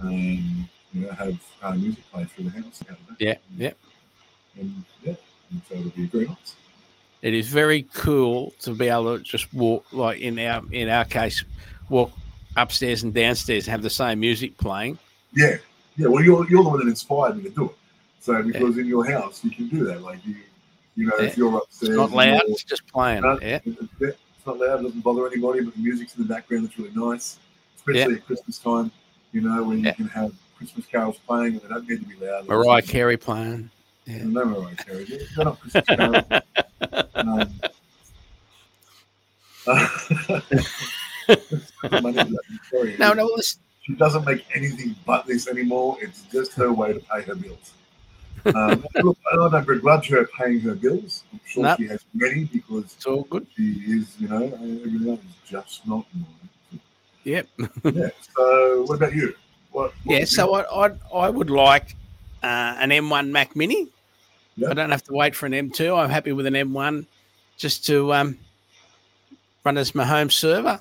um, 0.01 0.69
you 0.95 1.07
know, 1.07 1.13
have 1.13 1.39
uh, 1.63 1.75
music 1.75 2.05
play 2.13 2.25
through 2.25 2.45
the 2.45 2.51
house. 2.51 2.83
out 2.89 2.91
of 2.99 3.07
that. 3.09 3.17
yeah. 3.21 3.35
Yeah. 3.59 3.73
And 4.59 4.85
yeah, 5.03 5.15
and 5.51 5.61
so 5.69 5.75
it'll 5.75 5.91
be 5.91 6.07
very 6.07 6.27
nice. 6.27 6.55
It 7.23 7.35
is 7.35 7.49
very 7.49 7.83
cool 7.95 8.53
to 8.61 8.73
be 8.75 8.89
able 8.89 9.19
to 9.19 9.23
just 9.25 9.53
walk, 9.53 9.85
like 9.93 10.21
in 10.21 10.39
our 10.39 10.63
in 10.73 10.89
our 10.89 11.05
case, 11.05 11.43
walk 11.89 12.13
upstairs 12.57 13.03
and 13.03 13.13
downstairs 13.13 13.67
and 13.67 13.73
have 13.73 13.83
the 13.83 13.91
same 13.91 14.21
music 14.21 14.57
playing. 14.59 14.99
Yeah, 15.35 15.57
yeah. 15.97 16.07
Well, 16.09 16.23
you're 16.23 16.49
you're 16.49 16.63
the 16.63 16.69
one 16.69 16.79
that 16.81 16.89
inspired 16.89 17.37
me 17.37 17.45
to 17.45 17.51
do 17.51 17.65
it. 17.67 17.77
So 18.21 18.43
because 18.43 18.79
in 18.79 18.87
your 18.87 19.05
house 19.11 19.43
you 19.43 19.51
can 19.51 19.69
do 19.69 19.85
that. 19.87 20.03
Like 20.03 20.25
you, 20.25 20.37
you 20.97 21.07
know, 21.07 21.17
if 21.19 21.37
you're 21.37 21.57
upstairs, 21.57 21.91
It's 21.91 21.97
not 21.99 22.11
loud; 22.13 22.43
it's 22.47 22.63
just 22.63 22.87
playing. 22.87 23.23
No, 23.23 23.39
Yeah, 23.43 23.59
it- 23.65 23.67
it- 23.67 24.19
it's 24.37 24.47
not 24.47 24.59
loud. 24.59 24.81
it 24.81 24.83
Doesn't 24.85 25.01
bother 25.01 25.27
anybody. 25.27 25.65
But 25.65 25.75
the 25.75 25.81
music's 25.81 26.15
in 26.17 26.23
the 26.23 26.29
background. 26.33 26.67
It's 26.67 26.79
really 26.79 26.93
nice, 26.95 27.39
especially 27.77 28.15
at 28.17 28.27
Christmas 28.27 28.59
time. 28.59 28.93
You 29.33 29.41
know, 29.41 29.65
when 29.65 29.83
you 29.83 29.93
can 29.95 30.07
have 30.09 30.33
Christmas 30.65 30.87
carols 30.87 31.19
playing 31.27 31.55
and 31.55 31.61
they 31.63 31.69
don't 31.69 31.89
need 31.89 32.01
to 32.01 32.07
be 32.07 32.27
loud. 32.27 32.49
Mariah 32.49 32.83
Carey 32.83 33.17
playing. 33.17 33.71
Yeah. 34.07 34.25
No 34.25 34.45
Mariah 34.45 34.77
Carey. 34.77 35.05
They're 35.05 35.45
not 35.45 35.61
Christmas 35.61 35.85
carols. 35.87 36.25
um, 37.15 37.61
No, 42.99 43.13
no, 43.13 43.31
this, 43.37 43.59
she 43.83 43.95
doesn't 43.95 44.25
make 44.27 44.45
anything 44.55 44.95
but 45.07 45.27
this 45.27 45.49
anymore. 45.49 45.99
It's 46.01 46.23
just 46.23 46.53
her 46.55 46.73
way 46.73 46.93
to 46.95 47.01
pay 47.01 47.23
her 47.23 47.35
bills. 47.35 47.73
Um, 48.55 48.85
look, 49.03 49.17
I 49.33 49.37
don't 49.37 49.67
begrudge 49.67 50.09
her 50.09 50.27
paying 50.39 50.61
her 50.61 50.75
bills. 50.75 51.25
I'm 51.33 51.41
sure 51.47 51.63
No. 51.65 51.77
she 51.77 51.87
has 51.87 52.05
many 52.13 52.45
because 52.45 52.85
it's 52.95 53.07
all 53.07 53.23
good. 53.25 53.47
she 53.57 53.63
is, 53.87 54.15
you 54.19 54.29
know, 54.29 54.45
everything 54.45 55.09
else 55.11 55.21
is 55.21 55.49
just 55.51 55.87
not 55.87 56.05
mine. 56.15 56.81
Yep. 57.25 57.49
Yeah. 57.85 58.09
So, 58.37 58.83
what 58.85 58.97
about 58.97 59.15
you? 59.15 59.35
What, 59.75 59.93
what 60.05 60.19
Yeah, 60.19 60.25
so 60.25 60.55
I, 60.55 60.87
I 60.87 60.93
I 61.13 61.29
would 61.29 61.51
like 61.51 61.97
uh, 62.45 62.77
an 62.79 62.91
M1 62.91 63.31
Mac 63.31 63.57
Mini. 63.57 63.89
Yeah. 64.57 64.71
I 64.71 64.75
don't 64.75 64.91
have 64.91 65.03
to 65.05 65.13
wait 65.13 65.35
for 65.35 65.47
an 65.47 65.53
M2. 65.53 65.99
I'm 65.99 66.11
happy 66.11 66.31
with 66.31 66.47
an 66.47 66.55
M1 66.55 67.07
just 67.57 67.85
to 67.87 68.15
um, 68.15 68.39
run 69.65 69.77
as 69.77 69.93
my 69.93 70.05
home 70.05 70.31
server. 70.31 70.79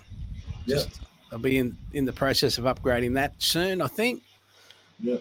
Yeah. 0.68 0.76
Just, 0.76 1.02
I'll 1.32 1.40
be 1.40 1.58
in, 1.58 1.76
in 1.94 2.06
the 2.06 2.14
process 2.14 2.60
of 2.60 2.66
upgrading 2.66 3.16
that 3.16 3.34
soon, 3.40 3.82
I 3.82 3.88
think. 3.88 4.22
Yeah. 5.00 5.18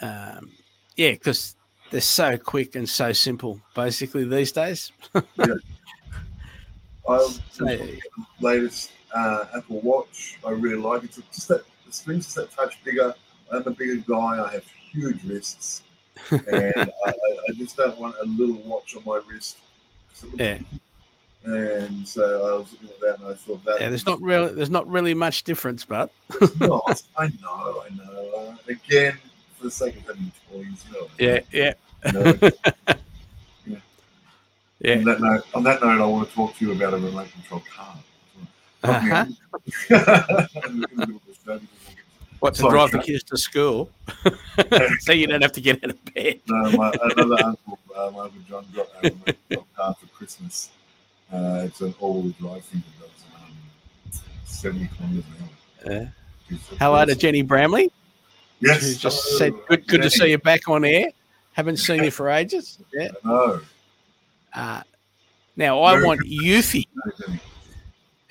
Um, 0.00 0.50
yeah, 0.96 1.10
because 1.10 1.56
they're 1.90 2.00
so 2.00 2.38
quick 2.38 2.74
and 2.74 2.88
so 2.88 3.12
simple, 3.12 3.60
basically, 3.74 4.24
these 4.24 4.50
days. 4.50 4.92
I, 5.14 5.28
So, 7.50 7.78
latest 8.40 8.92
uh, 9.14 9.44
Apple 9.54 9.82
Watch. 9.82 10.38
I 10.46 10.52
really 10.52 10.80
like 10.80 11.04
it. 11.04 11.18
It's 11.18 11.36
just 11.36 11.48
that 11.48 11.64
the 11.98 12.40
that 12.40 12.50
touch 12.52 12.82
bigger. 12.84 13.14
I'm 13.52 13.66
a 13.66 13.70
bigger 13.70 13.96
guy. 13.96 14.44
I 14.44 14.52
have 14.52 14.64
huge 14.90 15.22
wrists, 15.24 15.82
and 16.30 16.42
I, 17.06 17.12
I, 17.48 17.52
just 17.54 17.76
don't 17.76 17.98
want 17.98 18.14
a 18.20 18.26
little 18.26 18.56
watch 18.62 18.96
on 18.96 19.02
my 19.04 19.20
wrist. 19.28 19.58
yeah, 20.34 20.58
And 21.44 22.06
so 22.06 22.22
I 22.22 22.58
was 22.58 22.72
looking 22.72 22.88
at 22.88 23.00
that, 23.00 23.18
and 23.18 23.28
I 23.28 23.34
thought 23.34 23.64
that 23.64 23.80
yeah. 23.80 23.88
There's 23.88 24.06
not 24.06 24.20
really 24.20 24.52
there's 24.52 24.70
not 24.70 24.86
really 24.88 25.14
much 25.14 25.44
difference, 25.44 25.84
but 25.84 26.12
not. 26.60 27.02
I 27.16 27.26
know, 27.42 27.82
I 27.84 27.94
know. 27.96 28.30
Uh, 28.36 28.56
again, 28.68 29.18
for 29.56 29.64
the 29.64 29.70
sake 29.70 29.96
of 29.96 30.06
having 30.06 30.30
toys, 30.50 30.84
you 30.88 31.00
know. 31.00 31.08
yeah, 31.18 31.40
yeah, 31.52 31.74
You 32.06 32.12
know, 32.12 32.50
yeah. 34.80 34.96
On 34.96 35.04
that 35.04 35.20
note, 35.20 35.44
on 35.54 35.62
that 35.64 35.82
note, 35.82 36.00
I 36.00 36.06
want 36.06 36.28
to 36.28 36.34
talk 36.34 36.56
to 36.56 36.64
you 36.64 36.72
about 36.72 36.94
a 36.94 36.98
remote 36.98 37.30
control 37.32 37.62
car. 37.74 37.96
Uh-huh. 38.82 39.26
What 42.40 42.54
to 42.54 42.60
Sorry, 42.62 42.70
drive 42.72 42.90
the 42.92 43.00
kids 43.00 43.22
to 43.24 43.36
school, 43.36 43.90
so 45.00 45.12
you 45.12 45.26
don't 45.26 45.42
have 45.42 45.52
to 45.52 45.60
get 45.60 45.84
out 45.84 45.90
of 45.90 46.04
bed. 46.14 46.40
No, 46.48 46.70
my, 46.72 46.90
another 47.02 47.36
uncle, 47.44 47.78
uh, 47.94 48.10
my 48.12 48.20
uncle 48.20 48.40
John 48.48 48.64
got 48.74 48.88
a 49.04 49.10
car 49.76 49.94
for 50.00 50.06
Christmas. 50.06 50.70
Uh, 51.30 51.64
it's 51.66 51.82
an 51.82 51.94
all-wheel 52.00 52.32
drive 52.40 52.64
thing 52.64 52.82
that 52.98 53.06
does 53.06 53.24
um, 54.16 54.22
70 54.44 54.88
kilometers 54.96 55.24
an 55.26 55.42
hour. 55.42 55.92
Yeah. 55.92 56.08
It's- 56.56 56.78
Hello 56.78 57.04
to 57.04 57.14
Jenny 57.14 57.42
Bramley, 57.42 57.92
Yes, 58.60 58.80
who 58.88 58.94
just 58.94 59.22
hello, 59.22 59.38
said, 59.38 59.52
"Good, 59.68 59.86
good 59.86 60.00
to 60.00 60.08
see 60.10 60.30
you 60.30 60.38
back 60.38 60.66
on 60.66 60.86
air. 60.86 61.08
Haven't 61.52 61.76
seen 61.76 62.02
you 62.04 62.10
for 62.10 62.30
ages." 62.30 62.78
Yeah. 62.94 63.08
No, 63.22 63.60
Uh, 64.54 64.82
now 65.56 65.82
I 65.82 65.92
Very 65.96 66.06
want 66.06 66.20
good. 66.20 66.30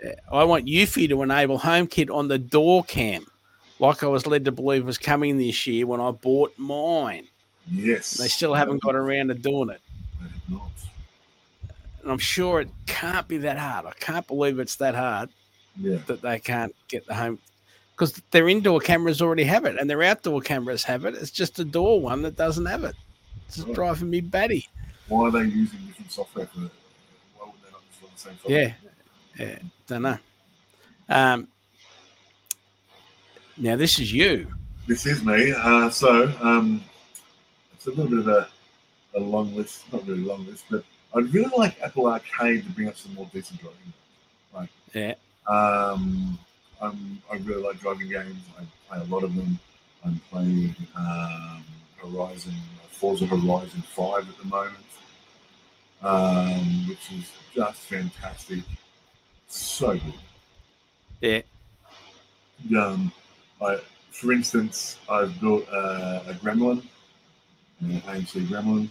Eufy. 0.01 0.03
no, 0.03 0.09
Jenny. 0.09 0.15
I 0.31 0.43
want 0.43 0.65
Eufy 0.65 1.09
to 1.09 1.21
enable 1.23 1.59
HomeKit 1.59 2.13
on 2.13 2.27
the 2.27 2.37
door 2.39 2.83
cam, 2.83 3.25
like 3.79 4.03
I 4.03 4.07
was 4.07 4.25
led 4.27 4.45
to 4.45 4.51
believe 4.51 4.85
was 4.85 4.97
coming 4.97 5.37
this 5.37 5.65
year 5.67 5.85
when 5.87 5.99
I 6.01 6.11
bought 6.11 6.57
mine. 6.57 7.27
yes. 7.71 8.11
They 8.13 8.27
still 8.27 8.53
haven't 8.53 8.81
got 8.81 8.95
around 8.95 9.27
to 9.29 9.33
doing 9.35 9.69
it, 9.69 9.81
They 10.21 10.27
have 10.27 10.49
not. 10.49 10.71
and 12.03 12.11
I'm 12.11 12.17
sure 12.17 12.61
it 12.61 12.69
can't 12.87 13.27
be 13.27 13.37
that 13.39 13.57
hard. 13.57 13.85
I 13.85 13.91
can't 13.99 14.25
believe 14.27 14.59
it's 14.59 14.75
that 14.77 14.95
hard 14.95 15.29
Yeah, 15.79 15.97
that 16.07 16.21
they 16.21 16.39
can't 16.39 16.75
get 16.87 17.05
the 17.05 17.13
home 17.15 17.39
because 17.95 18.13
their 18.31 18.47
indoor 18.47 18.79
cameras 18.79 19.21
already 19.21 19.43
have 19.43 19.65
it, 19.65 19.77
and 19.77 19.89
their 19.89 20.01
outdoor 20.03 20.39
cameras 20.41 20.83
have 20.85 21.03
it. 21.05 21.15
It's 21.15 21.31
just 21.31 21.55
the 21.57 21.65
door 21.65 21.99
one 22.01 22.21
that 22.21 22.37
doesn't 22.37 22.65
have 22.65 22.83
it. 22.85 22.95
It's 23.47 23.57
just 23.57 23.67
Right. 23.67 23.75
driving 23.75 24.09
me 24.09 24.21
batty. 24.21 24.67
why 25.09 25.27
are 25.27 25.31
they 25.31 25.39
using 25.43 25.79
different 25.87 26.11
software 26.11 26.45
for 26.47 26.59
that? 26.61 26.71
Why 27.37 27.45
would 27.47 27.53
they 27.65 27.71
not 27.71 27.81
just 27.89 28.01
run 28.01 28.11
the 28.13 28.19
same 28.19 28.33
software? 28.35 28.59
Yeah, 28.61 28.73
yeah, 29.39 29.59
don't 29.87 30.01
know. 30.01 30.17
Um, 31.07 31.47
now 33.57 33.75
this 33.75 33.99
is 33.99 34.11
you. 34.13 34.47
This 34.87 35.05
is 35.05 35.23
me. 35.23 35.53
Uh, 35.55 35.89
so 35.89 36.33
um, 36.41 36.83
it's 37.73 37.87
a 37.87 37.89
little 37.91 38.07
bit 38.07 38.19
of 38.19 38.27
a, 38.27 38.47
a 39.15 39.19
long 39.19 39.55
list, 39.55 39.91
not 39.91 40.05
really 40.07 40.21
long 40.21 40.45
list, 40.45 40.65
but 40.69 40.83
I'd 41.15 41.33
really 41.33 41.51
like 41.57 41.79
Apple 41.81 42.07
Arcade 42.07 42.63
to 42.65 42.69
bring 42.71 42.87
up 42.87 42.97
some 42.97 43.13
more 43.15 43.29
decent 43.33 43.59
driving. 43.61 43.93
Yeah, 44.93 45.13
Um, 45.47 46.39
I'm, 46.81 47.21
I 47.31 47.35
really 47.37 47.61
like 47.61 47.79
driving 47.79 48.09
games. 48.09 48.41
I 48.59 48.63
play 48.89 49.05
a 49.05 49.13
lot 49.13 49.23
of 49.23 49.35
them. 49.35 49.59
I'm 50.03 50.19
playing 50.31 50.75
um, 50.97 51.63
Horizon, 51.97 52.53
Forza 52.89 53.27
Horizon 53.27 53.83
5 53.83 54.29
at 54.29 54.37
the 54.37 54.45
moment, 54.45 54.77
um, 56.01 56.87
which 56.87 57.11
is 57.11 57.31
just 57.53 57.81
fantastic. 57.81 58.63
So 59.49 59.93
good. 59.93 60.13
yeah, 61.21 61.41
Um, 62.79 63.11
I, 63.59 63.79
for 64.11 64.31
instance, 64.31 64.99
I've 65.09 65.39
built 65.41 65.67
a, 65.69 66.23
a 66.27 66.33
Gremlin, 66.35 66.83
an 67.81 68.01
AMC 68.01 68.47
Gremlin, 68.47 68.89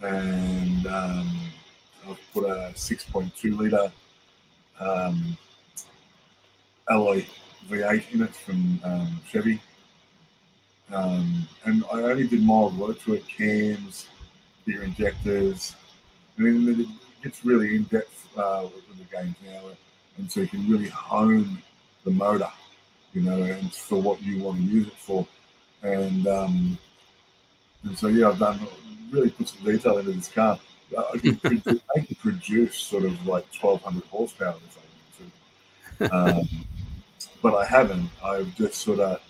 and 0.00 0.86
um, 0.86 1.40
I've 2.08 2.18
put 2.32 2.44
a 2.44 2.72
6.2 2.74 3.60
litre 3.60 3.92
um, 4.80 5.36
alloy 6.88 7.26
V8 7.68 8.14
in 8.14 8.22
it 8.22 8.34
from 8.34 8.80
um, 8.82 9.20
Chevy. 9.28 9.60
Um, 10.90 11.46
and 11.66 11.84
I 11.92 12.00
only 12.00 12.26
did 12.26 12.42
mild 12.42 12.76
work 12.78 12.98
to 13.02 13.14
it, 13.14 13.28
cams, 13.28 14.08
gear 14.66 14.82
injectors, 14.82 15.76
and 16.38 16.66
then 16.66 16.98
gets 17.22 17.44
really 17.44 17.76
in 17.76 17.84
depth 17.84 18.28
uh, 18.36 18.62
with 18.64 18.88
with 18.88 18.98
the 18.98 19.16
games 19.16 19.36
now, 19.44 19.62
and 20.18 20.30
so 20.30 20.40
you 20.40 20.48
can 20.48 20.68
really 20.68 20.88
hone 20.88 21.62
the 22.04 22.10
motor, 22.10 22.50
you 23.12 23.22
know, 23.22 23.42
and 23.42 23.72
for 23.72 24.00
what 24.00 24.22
you 24.22 24.42
want 24.42 24.58
to 24.58 24.64
use 24.64 24.86
it 24.86 24.96
for. 24.96 25.26
And 25.82 26.26
um, 26.26 26.78
and 27.84 27.98
so 27.98 28.08
yeah, 28.08 28.28
I've 28.28 28.38
done 28.38 28.66
really 29.10 29.30
put 29.30 29.48
some 29.48 29.64
detail 29.64 29.98
into 29.98 30.12
this 30.12 30.28
car. 30.28 30.58
Uh, 30.96 31.02
I 31.14 31.18
can, 31.18 31.36
produ- 31.36 31.80
I 31.96 32.00
can 32.00 32.16
produce 32.16 32.76
sort 32.76 33.04
of 33.04 33.12
like 33.26 33.46
1200 33.60 34.04
horsepower 34.08 34.56
if 34.66 34.78
I 34.78 36.06
to. 36.08 36.14
Um, 36.14 36.48
but 37.42 37.54
I 37.54 37.64
haven't. 37.64 38.10
I've 38.24 38.54
just 38.56 38.74
sort 38.74 39.00
of, 39.00 39.20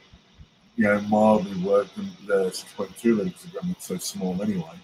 you 0.76 0.84
know, 0.84 1.00
mildly 1.02 1.62
worked 1.62 1.96
the 2.26 2.50
6.2 2.50 3.18
litre 3.18 3.24
because 3.24 3.44
the 3.52 3.76
so 3.78 3.98
small 3.98 4.40
anyway. 4.42 4.78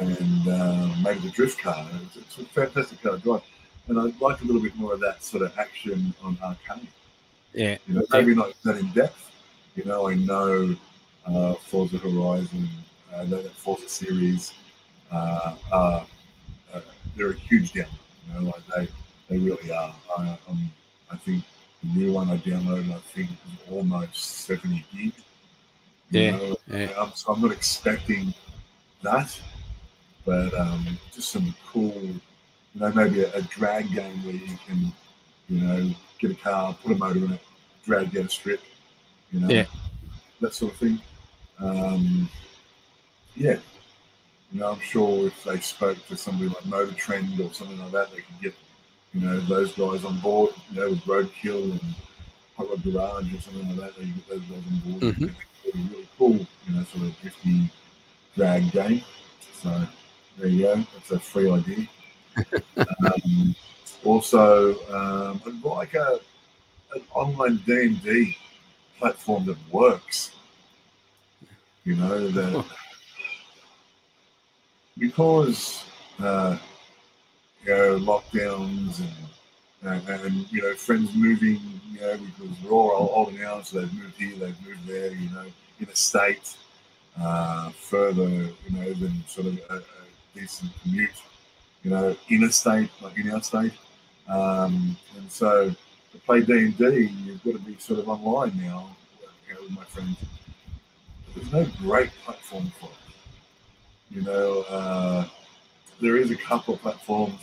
And 0.00 0.48
uh, 0.48 0.88
made 1.02 1.18
it 1.18 1.24
a 1.24 1.30
drift 1.30 1.60
car. 1.60 1.86
It's, 2.04 2.16
it's 2.16 2.38
a 2.38 2.44
fantastic 2.46 3.02
car 3.02 3.12
to 3.12 3.18
drive. 3.18 3.42
And 3.86 3.98
I'd 3.98 4.20
like 4.20 4.40
a 4.40 4.44
little 4.44 4.62
bit 4.62 4.74
more 4.76 4.94
of 4.94 5.00
that 5.00 5.22
sort 5.22 5.42
of 5.44 5.56
action 5.58 6.14
on 6.22 6.38
arcade. 6.42 6.88
yeah, 7.52 7.76
You 7.86 7.94
know, 7.94 8.06
maybe 8.10 8.34
not 8.34 8.54
that 8.64 8.76
in 8.78 8.90
depth. 8.92 9.30
You 9.76 9.84
know, 9.84 10.08
I 10.08 10.14
know 10.14 10.74
uh, 11.26 11.54
Forza 11.54 11.98
Horizon, 11.98 12.68
uh, 13.14 13.24
that 13.24 13.42
that 13.42 13.52
Forza 13.52 13.88
series, 13.88 14.54
uh, 15.12 15.56
are, 15.72 16.06
uh, 16.72 16.80
they're 17.16 17.30
a 17.30 17.34
huge 17.34 17.72
deal. 17.72 17.86
You 18.28 18.40
know, 18.40 18.46
like 18.46 18.66
they, 18.76 18.88
they 19.28 19.38
really 19.38 19.70
are. 19.70 19.94
I, 20.18 20.38
um, 20.48 20.70
I 21.10 21.16
think 21.16 21.44
the 21.82 22.00
new 22.00 22.12
one 22.12 22.30
I 22.30 22.38
downloaded, 22.38 22.90
I 22.92 22.98
think 22.98 23.30
it 23.30 23.70
was 23.70 23.76
almost 23.76 24.16
70 24.16 24.84
gig. 24.92 25.12
Yeah, 26.10 26.30
know, 26.36 26.56
yeah. 26.68 26.84
Um, 26.92 27.12
so 27.14 27.32
I'm 27.32 27.40
not 27.40 27.52
expecting 27.52 28.34
that, 29.02 29.38
but 30.24 30.52
um, 30.54 30.98
just 31.12 31.30
some 31.30 31.54
cool, 31.70 31.92
you 32.02 32.20
know, 32.74 32.90
maybe 32.92 33.22
a, 33.22 33.32
a 33.34 33.42
drag 33.42 33.92
game 33.92 34.24
where 34.24 34.34
you 34.34 34.58
can, 34.66 34.92
you 35.48 35.60
know, 35.60 35.90
get 36.18 36.30
a 36.30 36.34
car, 36.34 36.74
put 36.82 36.92
a 36.92 36.96
motor 36.96 37.24
in 37.24 37.32
it, 37.32 37.40
drag 37.84 38.12
down 38.12 38.26
a 38.26 38.28
strip, 38.28 38.60
you 39.32 39.40
know, 39.40 39.48
Yeah. 39.48 39.66
that 40.40 40.54
sort 40.54 40.72
of 40.72 40.78
thing. 40.78 41.00
Um, 41.58 42.28
yeah, 43.36 43.58
you 44.52 44.60
know, 44.60 44.72
I'm 44.72 44.80
sure 44.80 45.26
if 45.26 45.44
they 45.44 45.60
spoke 45.60 46.04
to 46.08 46.16
somebody 46.16 46.48
like 46.48 46.64
Motor 46.66 46.94
Trend 46.94 47.38
or 47.40 47.52
something 47.52 47.78
like 47.78 47.92
that, 47.92 48.10
they 48.12 48.18
could 48.22 48.40
get, 48.40 48.54
you 49.12 49.20
know, 49.20 49.38
those 49.40 49.72
guys 49.74 50.04
on 50.04 50.18
board, 50.20 50.50
you 50.70 50.80
know, 50.80 50.90
with 50.90 51.00
Roadkill 51.00 51.72
and 51.72 51.94
Hot 52.56 52.68
Rod 52.70 52.82
Garage 52.84 53.34
or 53.34 53.40
something 53.40 53.68
like 53.76 53.78
that. 53.78 53.96
They 53.96 54.04
could 54.04 54.14
get 54.16 54.28
those 54.28 54.40
guys 54.40 54.62
on 54.66 54.78
board. 54.90 55.14
Mhm. 55.16 55.34
Be 55.64 55.70
really 55.90 56.08
cool, 56.18 56.32
you 56.32 56.74
know, 56.74 56.84
sort 56.84 57.04
of 57.04 57.20
drifty 57.20 57.70
drag 58.36 58.70
game. 58.72 59.02
So 59.62 59.86
there 60.38 60.48
you 60.48 60.62
go. 60.62 60.76
That's 60.94 61.10
a 61.10 61.20
free 61.20 61.50
idea. 61.50 61.88
um, 62.76 63.54
also, 64.04 64.74
um, 64.92 65.40
I'd 65.46 65.64
like 65.64 65.94
a 65.94 66.18
an 66.94 67.02
online 67.12 67.56
D 67.66 67.72
and 67.72 68.02
D 68.02 68.36
platform 68.98 69.46
that 69.46 69.58
works. 69.72 70.34
You 71.84 71.96
know 71.96 72.28
that 72.28 72.64
because 74.98 75.84
uh, 76.18 76.56
you 77.64 77.74
know 77.74 77.98
lockdowns 77.98 79.00
and, 79.82 80.08
and 80.08 80.20
and 80.20 80.52
you 80.52 80.62
know 80.62 80.74
friends 80.74 81.14
moving. 81.14 81.60
You 81.92 82.00
know 82.00 82.16
because 82.16 82.56
we're 82.62 82.72
all 82.72 83.12
older 83.14 83.38
now, 83.38 83.60
so 83.62 83.80
they've 83.80 83.92
moved 83.92 84.18
here, 84.18 84.34
they've 84.36 84.66
moved 84.66 84.86
there. 84.86 85.12
You 85.12 85.30
know, 85.30 85.46
in 85.80 85.88
a 85.88 85.96
state 85.96 86.56
uh, 87.20 87.70
further, 87.70 88.28
you 88.28 88.70
know, 88.70 88.92
than 88.94 89.24
sort 89.26 89.48
of 89.48 89.58
a 89.70 89.82
decent 90.34 90.70
commute. 90.82 91.22
You 91.82 91.90
know, 91.90 92.16
in 92.28 92.44
a 92.44 92.52
state 92.52 92.90
like 93.02 93.18
in 93.18 93.30
our 93.30 93.42
state, 93.42 93.72
um, 94.28 94.96
and 95.16 95.30
so 95.30 95.68
to 96.12 96.18
play 96.26 96.40
D 96.40 96.52
and 96.52 96.78
D, 96.78 97.12
you've 97.24 97.44
got 97.44 97.52
to 97.52 97.58
be 97.58 97.76
sort 97.78 98.00
of 98.00 98.08
online 98.08 98.56
now 98.56 98.96
you 99.48 99.54
know, 99.54 99.60
with 99.62 99.70
my 99.72 99.84
friends. 99.84 100.16
There's 101.34 101.52
no 101.52 101.66
great 101.78 102.10
platform 102.24 102.72
for 102.78 102.86
it. 102.86 104.14
You 104.14 104.22
know, 104.22 104.64
uh, 104.68 105.26
there 106.00 106.16
is 106.16 106.30
a 106.30 106.36
couple 106.36 106.74
of 106.74 106.80
platforms, 106.80 107.40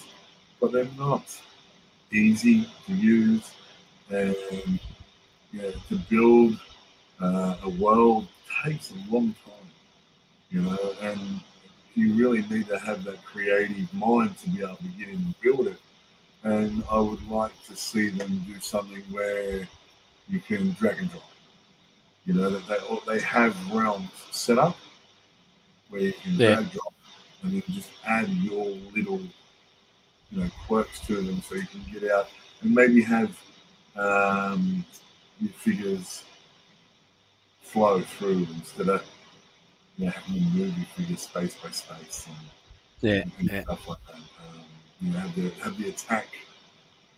but 0.60 0.72
they're 0.72 0.88
not 0.98 1.40
easy 2.12 2.68
to 2.88 2.94
use 2.94 3.52
and 4.10 4.80
you 5.52 5.62
know, 5.62 5.72
to 5.90 5.96
build 6.10 6.60
uh, 7.20 7.56
a 7.64 7.70
world 7.70 8.28
takes 8.64 8.92
a 8.92 9.14
long 9.14 9.36
time, 9.46 9.68
you 10.50 10.62
know, 10.62 10.96
and 11.02 11.42
you 11.96 12.14
really 12.14 12.42
need 12.50 12.68
to 12.68 12.80
have 12.80 13.04
that 13.04 13.24
creative 13.26 13.94
mind 13.94 14.38
to 14.40 14.50
be 14.50 14.60
able 14.64 14.76
to 14.78 14.88
get 14.98 15.10
in 15.10 15.16
and 15.16 15.42
build 15.42 15.68
it. 15.68 15.78
And 16.44 16.84
I 16.90 17.00
would 17.00 17.28
like 17.30 17.52
to 17.68 17.76
see 17.76 18.10
them 18.10 18.44
do 18.48 18.60
something 18.60 19.04
where 19.12 19.68
you 20.30 20.40
can 20.40 20.72
drag 20.74 21.00
and 21.00 21.10
drop. 21.12 21.24
You 22.26 22.34
know 22.36 22.50
that 22.50 22.68
they 22.68 23.14
they 23.14 23.20
have 23.22 23.56
realms 23.72 24.10
set 24.32 24.58
up 24.58 24.78
where 25.90 26.02
you 26.02 26.14
can 26.14 26.34
Yeah. 26.34 26.56
drag 26.56 26.58
and 26.60 26.72
drop 26.72 26.94
and 27.44 27.54
then 27.54 27.64
just 27.70 27.90
add 28.06 28.30
your 28.30 28.66
little 28.96 29.20
you 30.32 30.40
know 30.44 30.50
quirks 30.68 31.00
to 31.08 31.16
them 31.22 31.42
so 31.42 31.56
you 31.56 31.68
can 31.68 31.84
get 31.92 32.10
out 32.12 32.30
and 32.62 32.74
maybe 32.74 33.02
have 33.02 33.38
um, 33.96 34.86
your 35.40 35.52
figures 35.52 36.24
flow 37.62 38.02
through 38.02 38.48
instead 38.56 38.90
of 38.90 39.04
know, 40.06 40.12
having 40.12 40.34
to 40.36 40.42
move 40.58 41.10
your 41.10 41.18
space 41.18 41.56
by 41.56 41.70
space 41.72 42.28
and, 42.28 42.38
Yeah, 43.02 43.24
and 43.40 43.52
yeah. 43.52 43.64
stuff 43.64 43.88
like 43.88 44.06
that. 44.08 44.16
Um, 44.16 44.62
you 45.02 45.12
know, 45.12 45.20
have 45.20 45.36
the 45.36 45.50
have 45.64 45.78
the 45.78 45.90
attack, 45.90 46.28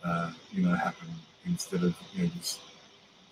uh, 0.04 0.32
you 0.52 0.64
know, 0.64 0.76
happen 0.76 1.08
instead 1.46 1.84
of 1.84 1.96
you 2.16 2.24
know 2.24 2.30
just 2.38 2.60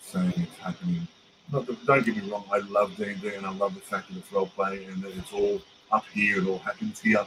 saying 0.01 0.33
it's 0.37 0.57
happening. 0.57 1.07
Not 1.51 1.67
that, 1.67 1.85
don't 1.85 2.05
get 2.05 2.15
me 2.15 2.29
wrong, 2.29 2.45
I 2.51 2.59
love 2.59 2.95
D 2.95 3.03
and 3.03 3.21
D 3.21 3.35
and 3.35 3.45
I 3.45 3.51
love 3.51 3.75
the 3.75 3.81
fact 3.81 4.07
that 4.09 4.17
it's 4.17 4.31
role 4.31 4.47
play 4.47 4.85
and 4.85 5.01
that 5.03 5.11
it's 5.17 5.33
all 5.33 5.61
up 5.91 6.05
here, 6.13 6.41
it 6.41 6.47
all 6.47 6.59
happens 6.59 7.01
here. 7.01 7.25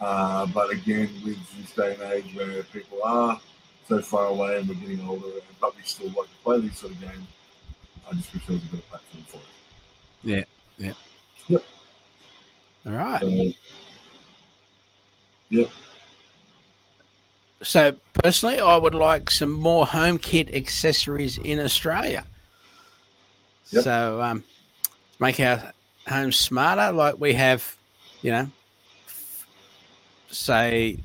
Uh, 0.00 0.46
but 0.46 0.70
again, 0.70 1.10
with 1.24 1.38
this 1.58 1.72
day 1.72 1.94
and 1.94 2.02
age 2.12 2.34
where 2.34 2.62
people 2.64 2.98
are 3.04 3.40
so 3.88 4.00
far 4.00 4.26
away 4.26 4.58
and 4.58 4.68
we're 4.68 4.74
getting 4.74 5.06
older, 5.06 5.26
but 5.60 5.76
we 5.76 5.82
still 5.82 6.06
like 6.08 6.28
to 6.28 6.36
play 6.44 6.60
these 6.60 6.78
sort 6.78 6.92
of 6.92 7.00
games, 7.00 7.26
I 8.08 8.14
just 8.14 8.32
wish 8.32 8.46
there 8.46 8.54
was 8.56 8.64
a 8.64 8.66
better 8.68 8.82
platform 8.88 9.24
for 9.26 9.36
it. 9.38 9.42
All 12.86 12.92
right. 12.92 13.20
So, 13.20 13.52
yep, 15.50 15.70
So 17.62 17.94
personally, 18.14 18.58
I 18.58 18.76
would 18.76 18.94
like 18.94 19.30
some 19.30 19.52
more 19.52 19.86
HomeKit 19.86 20.54
accessories 20.54 21.38
in 21.38 21.60
Australia. 21.60 22.24
Yep. 23.70 23.84
So 23.84 24.22
um, 24.22 24.44
make 25.18 25.38
our 25.40 25.72
homes 26.08 26.36
smarter, 26.36 26.90
like 26.92 27.20
we 27.20 27.34
have, 27.34 27.76
you 28.22 28.30
know, 28.30 28.50
say 30.30 30.98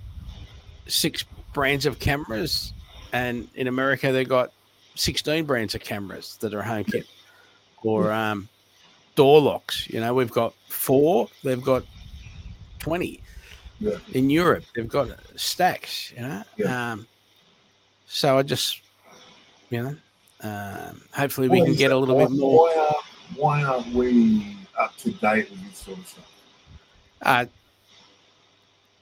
six 0.88 1.26
brands 1.54 1.86
of 1.86 2.00
cameras, 2.00 2.72
and 3.12 3.48
in 3.56 3.68
America 3.68 4.12
they've 4.12 4.28
got 4.28 4.52
sixteen 4.96 5.46
brands 5.46 5.76
of 5.76 5.82
cameras 5.82 6.38
that 6.40 6.54
are 6.54 6.64
HomeKit, 6.64 7.06
or 7.84 8.12
um, 8.12 8.48
door 9.16 9.42
locks. 9.42 9.90
You 9.90 10.00
know, 10.00 10.14
we've 10.14 10.32
got 10.32 10.54
four. 10.68 11.30
They've 11.44 11.62
got 11.62 11.84
twenty 12.80 13.22
yeah. 13.80 13.98
in 14.14 14.30
Europe. 14.30 14.66
They've 14.76 14.88
got 14.88 15.10
stacks, 15.36 16.12
you 16.16 16.22
know. 16.22 16.44
Yeah. 16.58 16.92
Um, 16.92 17.08
so 18.08 18.38
I 18.38 18.44
just, 18.44 18.82
you 19.70 19.82
know, 19.82 19.96
um, 20.42 21.02
hopefully 21.14 21.50
we 21.50 21.64
can 21.64 21.74
get 21.76 21.90
that? 21.90 21.96
a 21.96 21.98
little 21.98 22.18
why, 22.18 22.26
bit 22.26 22.32
more. 22.32 22.68
Why, 22.68 22.76
are, 22.76 22.96
why 23.36 23.64
aren't 23.64 23.94
we 23.94 24.58
up 24.78 24.96
to 24.98 25.12
date 25.12 25.50
with 25.50 25.70
this 25.70 25.80
sort 25.80 25.98
of 25.98 26.08
stuff? 26.08 26.32
Uh, 27.22 27.46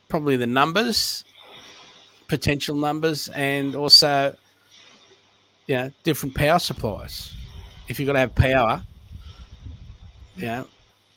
probably 0.08 0.38
the 0.38 0.48
numbers, 0.48 1.26
potential 2.28 2.76
numbers, 2.76 3.28
and 3.30 3.76
also, 3.76 4.36
you 5.68 5.76
know, 5.76 5.92
different 6.04 6.34
power 6.36 6.60
supplies. 6.60 7.34
If 7.88 8.00
you've 8.00 8.08
got 8.08 8.14
to 8.14 8.20
have 8.20 8.36
power, 8.36 8.82
know, 10.38 10.68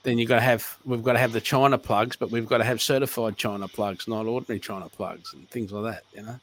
then 0.03 0.19
you've 0.19 0.29
got 0.29 0.37
to 0.37 0.43
have, 0.43 0.77
we've 0.85 1.03
got 1.03 1.15
to 1.15 1.19
have 1.19 1.33
the 1.33 1.41
China 1.41 1.79
plugs, 1.79 2.17
but 2.17 2.31
we've 2.31 2.47
got 2.47 2.59
to 2.59 2.65
have 2.65 2.81
certified 2.81 3.37
China 3.37 3.67
plugs, 3.67 4.07
not 4.07 4.27
ordinary 4.27 4.61
China 4.61 4.89
plugs 4.89 5.33
and 5.33 5.49
things 5.51 5.73
like 5.73 5.95
that, 5.95 6.05
you 6.15 6.23
know. 6.23 6.39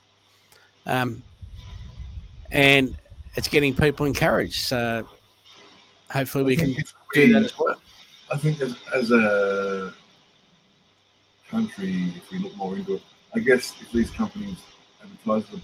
Um, 0.85 1.23
and 2.51 2.97
it's 3.35 3.47
getting 3.47 3.73
people 3.73 4.05
encouraged. 4.05 4.65
So 4.65 5.07
hopefully 6.11 6.43
we 6.43 6.55
can 6.55 6.71
if 6.71 6.93
do 7.13 7.33
that 7.33 7.43
as 7.43 7.57
well. 7.57 7.79
I 8.31 8.37
think 8.37 8.61
as, 8.61 8.75
as 8.93 9.11
a 9.11 9.93
country, 11.49 12.13
if 12.17 12.31
we 12.31 12.39
look 12.39 12.55
more 12.57 12.75
into 12.75 12.95
it, 12.95 13.01
I 13.35 13.39
guess 13.39 13.73
if 13.81 13.91
these 13.91 14.11
companies 14.11 14.57
advertise 15.01 15.49
them 15.49 15.61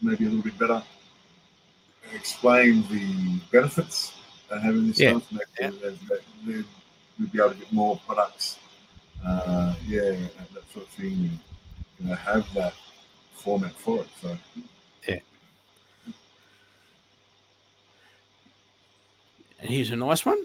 maybe 0.00 0.24
a 0.24 0.28
little 0.28 0.42
bit 0.42 0.58
better, 0.58 0.82
explain 2.14 2.82
the 2.88 3.40
benefits 3.52 4.12
of 4.50 4.62
having 4.62 4.88
this 4.88 4.98
Yeah, 4.98 5.18
stuff, 5.18 5.44
yeah. 5.60 5.70
then 5.80 6.64
we'd 7.18 7.32
be 7.32 7.38
able 7.38 7.50
to 7.50 7.56
get 7.56 7.72
more 7.72 8.00
products, 8.06 8.58
uh, 9.26 9.74
yeah, 9.86 10.02
and 10.02 10.30
that 10.54 10.70
sort 10.72 10.86
of 10.86 10.90
thing, 10.92 11.38
you 11.98 12.08
know, 12.08 12.14
have 12.14 12.52
that 12.54 12.74
format 13.34 13.72
for 13.72 14.00
it. 14.00 14.08
So 14.20 14.36
yeah. 15.06 15.18
And 19.60 19.68
here's 19.68 19.90
a 19.90 19.96
nice 19.96 20.24
one. 20.24 20.42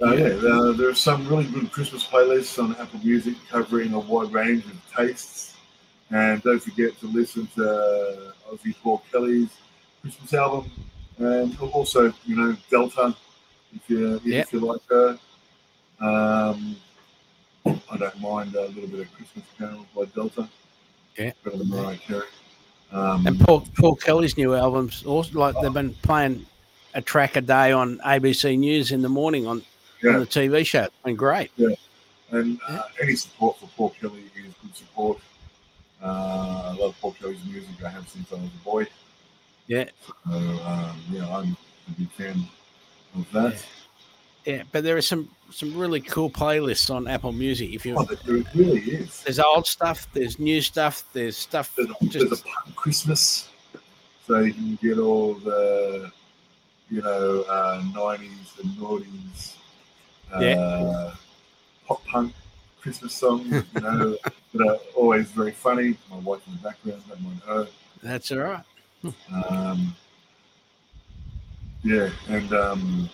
Uh, 0.00 0.14
yeah, 0.14 0.26
uh, 0.26 0.72
there 0.72 0.88
are 0.88 0.94
some 0.94 1.28
really 1.28 1.44
good 1.44 1.70
Christmas 1.70 2.04
playlists 2.04 2.62
on 2.62 2.74
Apple 2.76 2.98
Music 3.04 3.34
covering 3.48 3.92
a 3.92 3.98
wide 4.00 4.32
range 4.32 4.64
of 4.66 4.80
tastes. 4.96 5.54
And 6.10 6.42
don't 6.42 6.60
forget 6.62 6.98
to 7.00 7.06
listen 7.06 7.46
to 7.54 7.70
uh, 7.70 8.32
Aussie 8.52 8.74
Paul 8.82 9.02
Kelly's 9.10 9.48
Christmas 10.00 10.34
album, 10.34 10.70
and 11.18 11.58
also, 11.72 12.12
you 12.24 12.36
know, 12.36 12.56
Delta, 12.70 13.14
if 13.74 13.88
you 13.88 14.20
if 14.24 14.52
you 14.52 14.60
like 14.60 14.80
her. 14.88 15.18
Um, 16.00 16.76
I 17.64 17.96
don't 17.96 18.20
mind 18.20 18.54
a 18.56 18.66
little 18.68 18.88
bit 18.88 19.00
of 19.00 19.12
Christmas 19.14 19.44
Carol 19.56 19.86
by 19.94 20.04
Delta. 20.06 20.48
Yeah. 21.16 21.30
better 21.44 21.58
than 21.58 21.68
Mariah 21.68 21.96
Carey. 21.98 22.26
Um, 22.90 23.26
And 23.26 23.38
Paul 23.40 23.66
Paul 23.78 23.94
Kelly's 23.96 24.36
new 24.36 24.54
albums 24.54 25.04
also 25.04 25.38
like 25.38 25.54
they've 25.62 25.72
been 25.72 25.94
playing 26.02 26.44
a 26.94 27.00
track 27.00 27.36
a 27.36 27.40
day 27.40 27.70
on 27.72 27.98
ABC 27.98 28.58
News 28.58 28.90
in 28.92 29.00
the 29.02 29.08
morning 29.08 29.46
on, 29.46 29.62
Yeah. 30.02 30.14
on 30.14 30.20
the 30.20 30.26
TV 30.26 30.64
show. 30.66 30.84
It's 30.84 30.94
been 31.04 31.16
great. 31.16 31.50
And 32.30 32.58
uh, 32.66 32.82
any 33.00 33.14
support 33.14 33.58
for 33.58 33.66
Paul 33.76 33.90
Kelly 34.00 34.24
is 34.36 34.54
good 34.62 34.74
support. 34.74 35.18
Uh, 36.02 36.72
I 36.74 36.76
love 36.80 36.96
Paul 37.00 37.12
Kelly's 37.12 37.44
music. 37.44 37.70
I 37.84 37.90
have 37.90 38.08
since 38.08 38.32
I 38.32 38.36
was 38.36 38.44
a 38.46 38.64
boy. 38.64 38.86
Yeah. 39.66 39.84
So, 40.06 40.32
um, 40.32 41.00
yeah, 41.10 41.36
I'm 41.36 41.56
a 41.88 41.90
big 41.98 42.10
fan 42.12 42.44
of 43.16 43.30
that. 43.32 43.64
Yeah, 44.44 44.62
but 44.72 44.82
there 44.82 44.96
are 44.96 45.02
some 45.02 45.30
some 45.50 45.76
really 45.76 46.00
cool 46.00 46.28
playlists 46.30 46.92
on 46.92 47.06
Apple 47.06 47.32
Music. 47.32 47.70
If 47.72 47.86
you 47.86 47.96
Oh, 47.96 48.04
there 48.04 48.42
really 48.54 48.80
is. 48.80 49.22
there's 49.22 49.38
old 49.38 49.66
stuff, 49.66 50.08
there's 50.12 50.38
new 50.38 50.60
stuff, 50.60 51.04
there's 51.12 51.36
stuff 51.36 51.74
There's 51.76 51.90
a, 51.90 51.94
there's 52.18 52.40
a 52.40 52.42
punk 52.44 52.74
Christmas, 52.74 53.48
so 54.26 54.40
you 54.40 54.52
can 54.52 54.76
get 54.82 54.98
all 54.98 55.34
the, 55.34 56.10
you 56.90 57.02
know, 57.02 57.42
uh, 57.42 57.82
90s 57.94 58.58
and 58.62 58.70
noughties, 58.76 59.54
uh, 60.32 60.40
Yeah. 60.40 61.14
pop 61.86 62.04
punk 62.06 62.34
Christmas 62.80 63.14
songs, 63.14 63.46
you 63.74 63.80
know, 63.80 64.16
that 64.54 64.68
are 64.68 64.76
always 64.96 65.30
very 65.30 65.52
funny. 65.52 65.96
My 66.10 66.16
wife 66.18 66.40
in 66.48 66.54
the 66.54 66.58
background, 66.60 67.02
don't 67.08 67.22
mind 67.22 67.40
her. 67.46 67.68
that's 68.02 68.32
all 68.32 68.38
right. 68.38 68.64
Um, 69.50 69.94
yeah, 71.82 72.10
and 72.28 72.52
um, 72.52 73.10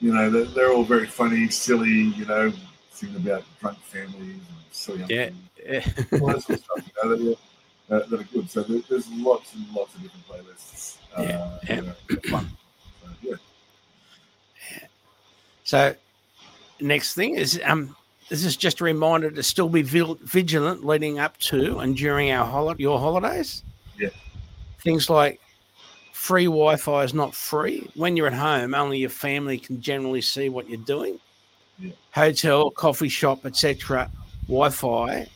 you 0.00 0.12
know 0.12 0.28
they're, 0.30 0.44
they're 0.44 0.72
all 0.72 0.84
very 0.84 1.06
funny, 1.06 1.48
silly. 1.48 1.88
You 1.90 2.24
know, 2.26 2.52
singing 2.90 3.16
about 3.16 3.44
drunk 3.60 3.78
families 3.78 4.36
and 4.36 4.44
silly. 4.70 5.04
Yeah. 5.08 5.30
Yeah. 5.64 5.86
all 6.20 6.26
that 6.28 6.42
sort 6.42 6.58
of 6.58 6.64
stuff. 6.64 6.76
You 6.76 6.92
know, 7.02 7.16
that, 7.16 7.38
are, 7.90 7.96
uh, 8.02 8.06
that 8.06 8.20
are 8.20 8.24
good. 8.24 8.50
So 8.50 8.62
there, 8.62 8.80
there's 8.88 9.08
lots 9.12 9.54
and 9.54 9.66
lots 9.74 9.94
of 9.94 10.02
different 10.02 10.26
playlists. 10.26 10.96
Uh, 11.16 11.22
Yeah, 11.22 11.58
yeah. 11.68 11.80
that 11.80 12.24
are 12.26 12.28
fun. 12.28 12.50
So, 13.02 13.08
yeah. 13.22 13.34
So, 15.64 15.94
next 16.80 17.14
thing 17.14 17.36
is 17.36 17.60
um, 17.64 17.96
this 18.28 18.44
is 18.44 18.56
just 18.56 18.80
a 18.80 18.84
reminder 18.84 19.30
to 19.30 19.42
still 19.42 19.68
be 19.68 19.82
vigilant 19.82 20.84
leading 20.84 21.18
up 21.18 21.36
to 21.38 21.78
and 21.78 21.96
during 21.96 22.30
our 22.30 22.46
hol- 22.46 22.76
your 22.76 22.98
holidays. 22.98 23.62
Yeah. 23.98 24.08
Things 24.82 25.10
like 25.10 25.40
free 26.12 26.44
Wi-Fi 26.44 27.04
is 27.04 27.14
not 27.14 27.34
free. 27.34 27.90
When 27.94 28.16
you're 28.16 28.26
at 28.26 28.34
home, 28.34 28.74
only 28.74 28.98
your 28.98 29.10
family 29.10 29.58
can 29.58 29.80
generally 29.80 30.20
see 30.20 30.48
what 30.48 30.68
you're 30.68 30.78
doing. 30.80 31.18
Yeah. 31.78 31.92
Hotel, 32.12 32.70
coffee 32.70 33.08
shop, 33.08 33.46
etc. 33.46 34.10
Wi-Fi. 34.46 35.26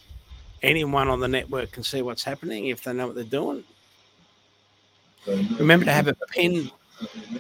Anyone 0.62 1.08
on 1.08 1.20
the 1.20 1.28
network 1.28 1.72
can 1.72 1.82
see 1.82 2.02
what's 2.02 2.24
happening 2.24 2.66
if 2.66 2.84
they 2.84 2.92
know 2.92 3.06
what 3.06 3.14
they're 3.14 3.24
doing. 3.24 3.64
So, 5.24 5.34
no- 5.36 5.56
Remember 5.58 5.84
to 5.86 5.92
have 5.92 6.08
a 6.08 6.14
pin. 6.30 6.70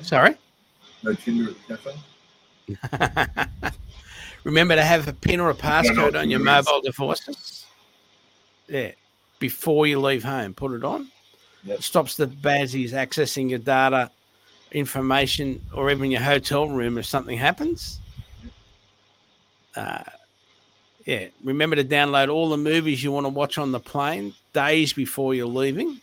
Sorry. 0.02 0.36
No 1.02 1.12
Tinder 1.14 1.50
at 1.50 1.56
the 1.68 1.76
cafe. 1.76 3.70
Remember 4.44 4.74
to 4.74 4.84
have 4.84 5.06
a 5.08 5.12
pin 5.12 5.40
or 5.40 5.50
a 5.50 5.54
passcode 5.54 6.18
on 6.18 6.30
your 6.30 6.40
mobile 6.40 6.80
devices. 6.82 7.66
Yeah, 8.68 8.92
before 9.38 9.86
you 9.86 10.00
leave 10.00 10.24
home, 10.24 10.54
put 10.54 10.72
it 10.72 10.84
on. 10.84 11.10
Yep. 11.64 11.78
It 11.78 11.82
stops 11.82 12.16
the 12.16 12.26
baddies 12.26 12.90
accessing 12.90 13.50
your 13.50 13.58
data, 13.58 14.10
information, 14.72 15.62
or 15.74 15.90
even 15.90 16.10
your 16.10 16.20
hotel 16.20 16.68
room 16.68 16.98
if 16.98 17.06
something 17.06 17.38
happens. 17.38 18.00
Uh, 19.74 20.04
yeah, 21.04 21.26
remember 21.42 21.76
to 21.76 21.84
download 21.84 22.32
all 22.32 22.48
the 22.48 22.56
movies 22.56 23.02
you 23.02 23.12
want 23.12 23.24
to 23.24 23.30
watch 23.30 23.58
on 23.58 23.72
the 23.72 23.80
plane 23.80 24.34
days 24.52 24.92
before 24.92 25.34
you're 25.34 25.46
leaving. 25.46 26.00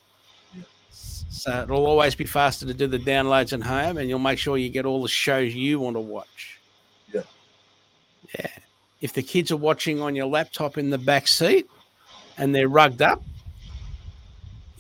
So 0.92 1.64
it'll 1.64 1.86
always 1.86 2.14
be 2.14 2.26
faster 2.26 2.66
to 2.68 2.74
do 2.74 2.88
the 2.88 3.00
downloads 3.00 3.54
at 3.54 3.62
home, 3.62 3.98
and 3.98 4.10
you'll 4.10 4.20
make 4.20 4.38
sure 4.38 4.58
you 4.58 4.70
get 4.70 4.86
all 4.86 5.02
the 5.02 5.08
shows 5.08 5.56
you 5.56 5.80
want 5.80 5.96
to 5.96 6.02
watch. 6.02 6.60
Yeah. 7.14 7.22
Yeah. 8.38 8.50
If 9.00 9.14
the 9.14 9.24
kids 9.24 9.52
are 9.52 9.58
watching 9.58 10.02
on 10.02 10.16
your 10.16 10.28
laptop 10.28 10.78
in 10.78 10.92
the 10.92 10.98
back 10.98 11.28
seat 11.28 11.68
and 12.38 12.54
they're 12.54 12.68
rugged 12.68 13.02
up, 13.02 13.24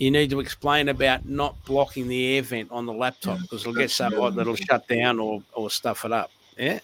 you 0.01 0.09
need 0.09 0.31
to 0.31 0.39
explain 0.39 0.89
about 0.89 1.27
not 1.27 1.55
blocking 1.63 2.07
the 2.07 2.35
air 2.35 2.41
vent 2.41 2.71
on 2.71 2.87
the 2.87 2.93
laptop 2.93 3.39
because 3.39 3.61
it'll 3.61 3.75
get 3.75 3.91
so 3.91 4.09
hot 4.09 4.33
that 4.33 4.41
it'll 4.41 4.55
shut 4.55 4.87
down 4.87 5.19
or, 5.19 5.43
or 5.53 5.69
stuff 5.69 6.05
it 6.05 6.11
up. 6.11 6.31
Yeah. 6.57 6.79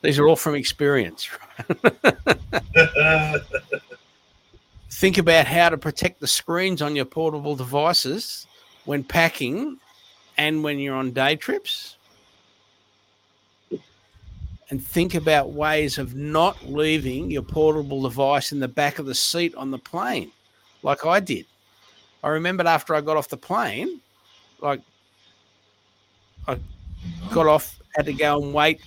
These 0.00 0.18
are 0.18 0.26
all 0.26 0.36
from 0.36 0.54
experience. 0.54 1.28
Think 4.92 5.18
about 5.18 5.46
how 5.46 5.68
to 5.68 5.76
protect 5.76 6.20
the 6.20 6.26
screens 6.26 6.80
on 6.80 6.96
your 6.96 7.04
portable 7.04 7.54
devices 7.54 8.46
when 8.86 9.04
packing 9.04 9.76
and 10.38 10.64
when 10.64 10.78
you're 10.78 10.96
on 10.96 11.10
day 11.10 11.36
trips. 11.36 11.98
And 14.70 14.82
think 14.82 15.14
about 15.14 15.52
ways 15.52 15.98
of 15.98 16.14
not 16.14 16.64
leaving 16.64 17.30
your 17.30 17.42
portable 17.42 18.00
device 18.00 18.52
in 18.52 18.60
the 18.60 18.68
back 18.68 18.98
of 18.98 19.04
the 19.04 19.14
seat 19.14 19.54
on 19.54 19.70
the 19.70 19.76
plane, 19.76 20.32
like 20.82 21.04
I 21.04 21.20
did. 21.20 21.44
I 22.24 22.30
remembered 22.30 22.66
after 22.66 22.94
I 22.94 23.02
got 23.02 23.18
off 23.18 23.28
the 23.28 23.36
plane, 23.36 24.00
like 24.62 24.80
I 26.48 26.58
got 27.30 27.46
off, 27.46 27.78
had 27.94 28.06
to 28.06 28.14
go 28.14 28.42
and 28.42 28.54
wait 28.54 28.80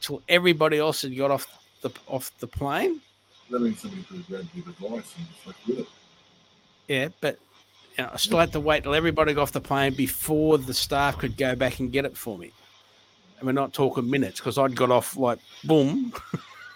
till 0.00 0.22
everybody 0.28 0.78
else 0.78 1.02
had 1.02 1.16
got 1.16 1.32
off 1.32 1.48
the 1.82 1.90
off 2.06 2.30
the 2.38 2.46
plane. 2.46 3.00
That 3.50 3.58
means 3.60 3.80
somebody 3.80 4.04
could 4.04 4.18
have 4.18 4.28
grabbed 4.28 4.48
your 4.54 4.64
device 4.64 5.12
and 5.18 5.26
just 5.28 5.46
like 5.46 5.56
with 5.66 5.78
it. 5.80 5.88
Yeah, 6.86 7.08
but 7.20 7.40
you 7.98 8.04
know, 8.04 8.10
I 8.12 8.16
still 8.16 8.38
had 8.38 8.52
to 8.52 8.60
wait 8.60 8.84
till 8.84 8.94
everybody 8.94 9.34
got 9.34 9.42
off 9.42 9.52
the 9.52 9.60
plane 9.60 9.94
before 9.94 10.56
the 10.58 10.72
staff 10.72 11.18
could 11.18 11.36
go 11.36 11.56
back 11.56 11.80
and 11.80 11.90
get 11.90 12.04
it 12.04 12.16
for 12.16 12.38
me. 12.38 12.52
And 13.38 13.46
we're 13.46 13.52
not 13.52 13.72
talking 13.72 14.08
minutes 14.08 14.38
because 14.38 14.56
I'd 14.56 14.76
got 14.76 14.92
off 14.92 15.16
like 15.16 15.40
boom, 15.64 16.12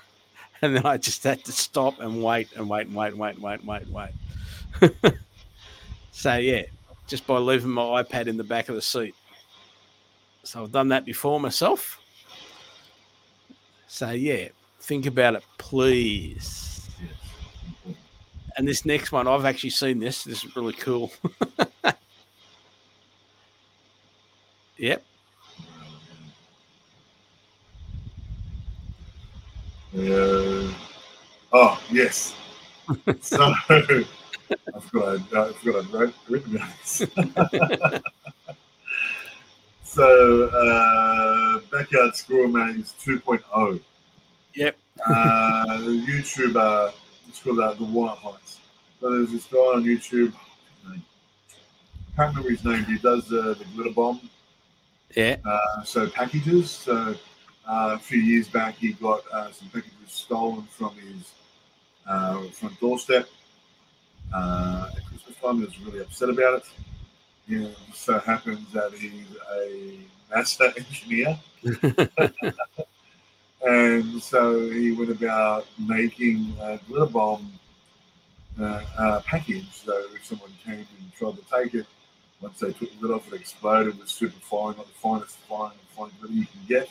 and 0.62 0.74
then 0.74 0.84
I 0.84 0.96
just 0.96 1.22
had 1.22 1.44
to 1.44 1.52
stop 1.52 2.00
and 2.00 2.24
wait 2.24 2.48
and 2.56 2.68
wait 2.68 2.88
and 2.88 2.96
wait 2.96 3.12
and 3.12 3.20
wait 3.20 3.36
and 3.36 3.42
wait 3.42 3.60
and 3.60 3.68
wait 3.68 3.82
and 3.82 3.94
wait. 5.02 5.14
So 6.18 6.34
yeah, 6.34 6.62
just 7.06 7.28
by 7.28 7.38
leaving 7.38 7.70
my 7.70 8.02
iPad 8.02 8.26
in 8.26 8.36
the 8.36 8.42
back 8.42 8.68
of 8.68 8.74
the 8.74 8.82
seat. 8.82 9.14
So 10.42 10.64
I've 10.64 10.72
done 10.72 10.88
that 10.88 11.04
before 11.04 11.38
myself. 11.38 12.00
So 13.86 14.10
yeah, 14.10 14.48
think 14.80 15.06
about 15.06 15.36
it, 15.36 15.44
please. 15.58 16.90
And 18.56 18.66
this 18.66 18.84
next 18.84 19.12
one, 19.12 19.28
I've 19.28 19.44
actually 19.44 19.70
seen 19.70 20.00
this. 20.00 20.24
This 20.24 20.42
is 20.42 20.56
really 20.56 20.72
cool. 20.72 21.12
yep. 24.76 25.04
Uh, 29.96 30.72
oh 31.52 31.80
yes. 31.92 32.34
so 33.20 33.54
I 34.74 34.80
forgot 34.80 35.20
I, 35.34 35.48
I 35.48 35.52
forgot 35.52 35.84
I 35.84 35.88
wrote 35.98 36.14
written 36.28 36.52
this. 36.52 37.02
so 39.82 40.44
uh, 40.48 41.60
backyard 41.70 42.14
squirrel 42.16 42.48
maze 42.48 42.94
2.0. 43.04 43.80
Yep. 44.54 44.76
Uh, 45.06 45.78
the 45.78 46.04
YouTuber, 46.06 46.92
it's 47.28 47.42
called 47.42 47.60
uh, 47.60 47.72
the 47.74 47.84
White 47.84 48.18
Heights. 48.18 48.58
So 49.00 49.10
there's 49.10 49.30
this 49.30 49.44
guy 49.46 49.58
on 49.58 49.84
YouTube. 49.84 50.32
I 50.86 51.00
can't 52.16 52.36
remember 52.36 52.50
his 52.50 52.64
name. 52.64 52.84
He 52.84 52.98
does 52.98 53.32
uh, 53.32 53.54
the 53.58 53.64
glitter 53.74 53.92
bomb 53.94 54.20
Yeah. 55.14 55.36
uh, 55.44 55.84
so 55.84 56.08
packages. 56.10 56.70
So 56.70 57.14
uh, 57.68 57.94
a 57.94 57.98
few 57.98 58.20
years 58.20 58.48
back, 58.48 58.74
he 58.76 58.92
got 58.94 59.22
uh, 59.32 59.52
some 59.52 59.68
packages 59.68 59.92
stolen 60.06 60.62
from 60.64 60.96
his 60.96 61.32
uh, 62.08 62.42
front 62.48 62.80
doorstep. 62.80 63.28
Uh, 64.34 64.90
at 64.96 65.04
Christmas 65.06 65.36
time, 65.38 65.58
he 65.58 65.64
was 65.64 65.80
really 65.80 66.00
upset 66.00 66.28
about 66.30 66.58
it. 66.58 66.64
You 67.46 67.60
know, 67.60 67.68
it 67.68 67.76
so 67.94 68.18
happens 68.18 68.70
that 68.72 68.92
he's 68.92 69.26
a 69.54 69.98
NASA 70.30 70.76
engineer, 70.86 71.38
and 73.66 74.22
so 74.22 74.68
he 74.70 74.92
went 74.92 75.10
about 75.10 75.66
making 75.78 76.54
a 76.60 76.78
glitter 76.88 77.10
bomb 77.10 77.52
uh, 78.60 78.82
uh, 78.98 79.20
package. 79.20 79.66
So 79.70 79.92
if 80.14 80.24
someone 80.26 80.50
came 80.64 80.86
and 81.00 81.12
tried 81.16 81.36
to 81.36 81.42
take 81.50 81.74
it, 81.74 81.86
once 82.40 82.60
they 82.60 82.72
took 82.72 82.92
the 83.00 83.06
lid 83.06 83.16
off, 83.16 83.32
it 83.32 83.40
exploded. 83.40 83.94
It 83.94 84.00
was 84.00 84.10
super 84.10 84.38
fine, 84.40 84.76
like 84.76 84.86
the 84.86 84.92
finest 84.94 85.36
fine, 85.48 85.72
fine 85.96 86.10
glitter 86.20 86.34
you 86.34 86.46
can 86.46 86.60
get. 86.68 86.88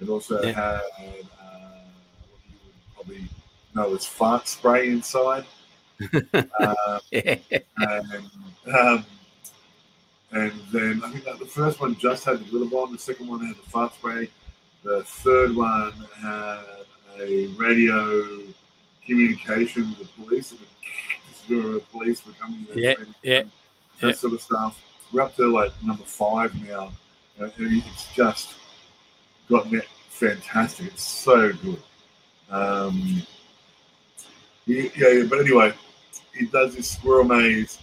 It 0.00 0.08
also 0.08 0.42
Yeah. 0.42 0.52
had 0.52 1.26
uh, 1.40 1.82
what 2.30 2.40
you 2.48 2.56
would 2.64 2.94
probably 2.94 3.28
know 3.74 3.94
as 3.94 4.06
fart 4.06 4.48
spray 4.48 4.88
inside. 4.88 5.44
Uh, 6.34 6.98
Yeah. 7.10 7.36
and, 7.76 8.30
um, 8.74 9.04
and 10.32 10.52
then 10.72 11.02
I 11.04 11.10
think 11.10 11.24
that 11.24 11.38
the 11.38 11.46
first 11.46 11.80
one 11.80 11.96
just 11.96 12.24
had 12.24 12.38
the 12.40 12.44
glitter 12.44 12.70
bomb. 12.70 12.92
The 12.92 12.98
second 12.98 13.28
one 13.28 13.44
had 13.44 13.56
the 13.56 13.70
fart 13.70 13.94
spray. 13.94 14.28
The 14.84 15.02
third 15.02 15.54
one 15.56 15.92
had 16.22 16.60
a 17.20 17.46
radio 17.58 18.40
communication 19.04 19.90
with 19.90 19.98
the 19.98 20.22
police. 20.22 20.52
And 20.52 20.60
the 21.48 21.82
police 21.92 22.24
were 22.24 22.32
coming. 22.34 22.66
Yeah, 22.74 22.94
yeah, 23.22 23.42
that 24.00 24.06
yeah. 24.06 24.12
sort 24.12 24.34
of 24.34 24.40
stuff. 24.40 24.80
We're 25.12 25.22
up 25.22 25.34
to 25.36 25.52
like 25.52 25.72
number 25.82 26.04
five 26.04 26.54
now. 26.68 26.92
Uh, 27.40 27.48
and 27.58 27.82
it's 27.82 28.12
just 28.14 28.54
gotten 29.48 29.74
it 29.76 29.86
fantastic. 30.10 30.86
It's 30.86 31.02
so 31.02 31.52
good. 31.52 31.82
Um, 32.50 33.22
yeah, 34.66 34.88
yeah, 34.96 35.24
but 35.28 35.40
anyway, 35.40 35.72
he 36.34 36.46
does 36.46 36.74
this 36.74 36.90
squirrel 36.90 37.24
maze, 37.24 37.78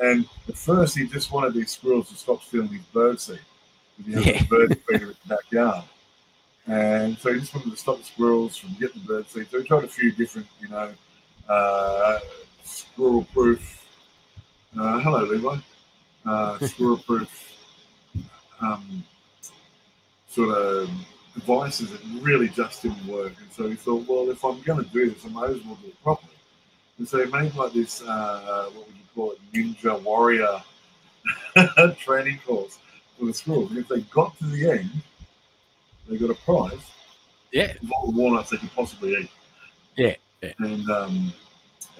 and 0.00 0.26
at 0.48 0.56
first 0.56 0.96
he 0.96 1.06
just 1.06 1.30
wanted 1.32 1.54
these 1.54 1.70
squirrels 1.72 2.08
to 2.10 2.14
stop 2.16 2.42
stealing 2.42 2.68
his 2.68 2.82
bird 2.86 3.20
seed. 3.20 3.40
He 4.04 4.12
has 4.12 4.26
Yeah. 4.26 4.42
a 4.42 4.46
bird 4.46 4.80
feeder 4.88 5.06
in 5.10 5.16
the 5.26 5.36
backyard, 5.36 5.84
and 6.66 7.18
so 7.18 7.32
he 7.32 7.40
just 7.40 7.54
wanted 7.54 7.70
to 7.70 7.76
stop 7.76 7.98
the 7.98 8.04
squirrels 8.04 8.56
from 8.56 8.70
getting 8.80 9.02
the 9.02 9.08
bird 9.08 9.28
seed. 9.28 9.46
So 9.50 9.60
he 9.60 9.66
tried 9.66 9.84
a 9.84 9.88
few 9.88 10.12
different, 10.12 10.46
you 10.60 10.68
know, 10.68 10.92
uh, 11.48 12.18
squirrel-proof. 12.64 13.86
Uh, 14.78 15.00
hello, 15.00 15.24
Levi. 15.24 15.56
Uh, 16.24 16.58
squirrel-proof 16.66 17.52
um, 18.60 19.04
sort 20.28 20.50
of 20.56 20.90
devices 21.34 21.90
that 21.90 22.00
really 22.20 22.48
just 22.48 22.82
didn't 22.82 23.04
work. 23.06 23.32
And 23.40 23.50
so 23.52 23.68
he 23.68 23.74
thought, 23.74 24.06
well, 24.08 24.30
if 24.30 24.44
I'm 24.44 24.60
going 24.62 24.84
to 24.84 24.90
do 24.90 25.10
this, 25.10 25.24
I 25.24 25.28
might 25.28 25.50
as 25.50 25.64
well 25.64 25.76
do 25.82 25.88
it 25.88 26.02
properly. 26.02 26.32
And 27.00 27.08
so 27.08 27.24
he 27.24 27.32
made 27.32 27.54
like 27.54 27.72
this, 27.72 28.02
uh, 28.02 28.68
what 28.74 28.86
would 28.86 28.94
you 28.94 29.02
call 29.14 29.32
it, 29.32 29.38
ninja 29.54 30.02
warrior 30.02 30.62
training 31.98 32.38
course 32.46 32.78
for 33.18 33.24
the 33.24 33.32
schools. 33.32 33.70
And 33.70 33.78
if 33.78 33.88
they 33.88 34.02
got 34.02 34.36
to 34.36 34.44
the 34.44 34.70
end, 34.72 34.90
they 36.06 36.18
got 36.18 36.28
a 36.28 36.34
prize 36.34 36.78
Yeah. 37.52 37.72
of 37.82 37.90
all 37.90 38.12
the 38.12 38.18
walnuts 38.18 38.50
they 38.50 38.58
could 38.58 38.70
possibly 38.72 39.14
eat. 39.14 39.30
Yeah, 39.96 40.14
yeah. 40.42 40.52
And 40.58 40.90
um, 40.90 41.32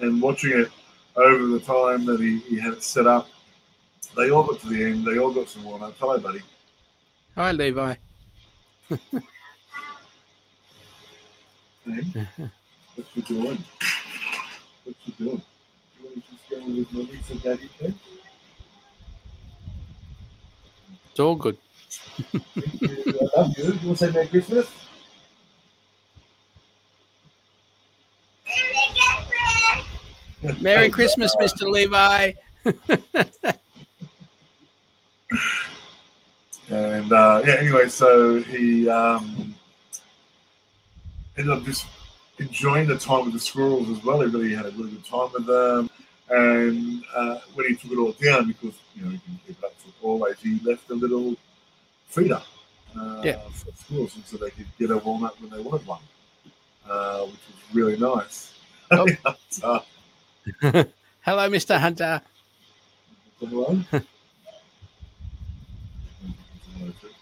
and 0.01 0.21
watching 0.21 0.51
it 0.51 0.69
over 1.15 1.47
the 1.47 1.59
time 1.61 2.05
that 2.05 2.19
he, 2.19 2.37
he 2.41 2.59
had 2.59 2.73
it 2.73 2.83
set 2.83 3.07
up, 3.07 3.27
they 4.15 4.29
all 4.29 4.43
got 4.43 4.59
to 4.59 4.67
the 4.67 4.83
end. 4.85 5.03
They 5.03 5.17
all 5.17 5.33
got 5.33 5.49
some 5.49 5.63
walnuts. 5.63 5.97
Hello, 5.99 6.19
buddy. 6.19 6.41
Hi, 7.35 7.51
Levi. 7.53 7.95
Hey, 11.83 12.03
what 12.95 13.29
you? 13.31 13.57
What 14.83 14.95
you 15.05 15.13
doing? 15.17 15.41
You 15.99 16.05
want 16.05 16.15
to 16.15 16.31
just 16.31 16.49
go 16.49 16.57
with 16.57 17.31
and 17.31 17.43
daddy 17.43 17.69
too? 17.79 17.93
It's 21.09 21.19
all 21.19 21.35
good. 21.35 21.57
I 22.33 22.39
love 23.35 23.57
you. 23.57 23.63
You 23.65 23.71
want 23.71 23.81
to 23.81 23.95
say 23.97 24.11
Merry 24.11 24.27
Christmas? 24.27 24.67
Merry 30.59 30.89
Christmas, 30.89 31.35
Mr. 31.39 31.69
Levi. 31.69 32.31
And 36.71 37.11
uh, 37.11 37.41
yeah, 37.45 37.55
anyway, 37.59 37.89
so 37.89 38.41
he 38.41 38.87
um, 38.87 39.53
ended 41.37 41.51
up 41.51 41.65
just 41.65 41.85
enjoying 42.41 42.87
the 42.87 42.97
time 42.97 43.25
with 43.25 43.33
the 43.33 43.39
squirrels 43.39 43.89
as 43.89 44.03
well. 44.03 44.19
He 44.21 44.27
really 44.27 44.53
had 44.53 44.65
a 44.65 44.71
really 44.71 44.91
good 44.91 45.05
time 45.05 45.29
with 45.33 45.45
them. 45.45 45.89
And 46.29 47.03
uh, 47.15 47.39
when 47.53 47.67
he 47.67 47.75
took 47.75 47.91
it 47.91 47.97
all 47.97 48.13
down, 48.13 48.47
because 48.47 48.73
you 48.95 49.03
know 49.03 49.09
he 49.11 49.17
can 49.19 49.39
keep 49.45 49.57
it 49.59 49.63
up 49.65 49.73
for 49.79 49.91
always, 50.07 50.39
he 50.39 50.59
left 50.63 50.89
a 50.89 50.93
little 50.93 51.35
feeder 52.07 52.41
uh, 52.97 53.21
Yeah. 53.23 53.39
for 53.53 53.71
squirrels, 53.75 54.15
and 54.15 54.25
so 54.25 54.37
they 54.37 54.49
could 54.51 54.67
get 54.79 54.91
a 54.91 54.97
walnut 54.97 55.39
when 55.41 55.49
they 55.49 55.59
wanted 55.59 55.85
one, 55.85 56.01
uh, 56.89 57.21
which 57.25 57.39
was 57.47 57.57
really 57.73 57.97
nice. 57.97 58.53
Oh. 58.91 59.05
Hello, 61.21 61.49
Mr. 61.49 61.77
Hunter. 61.79 62.21
everyone. 63.43 63.85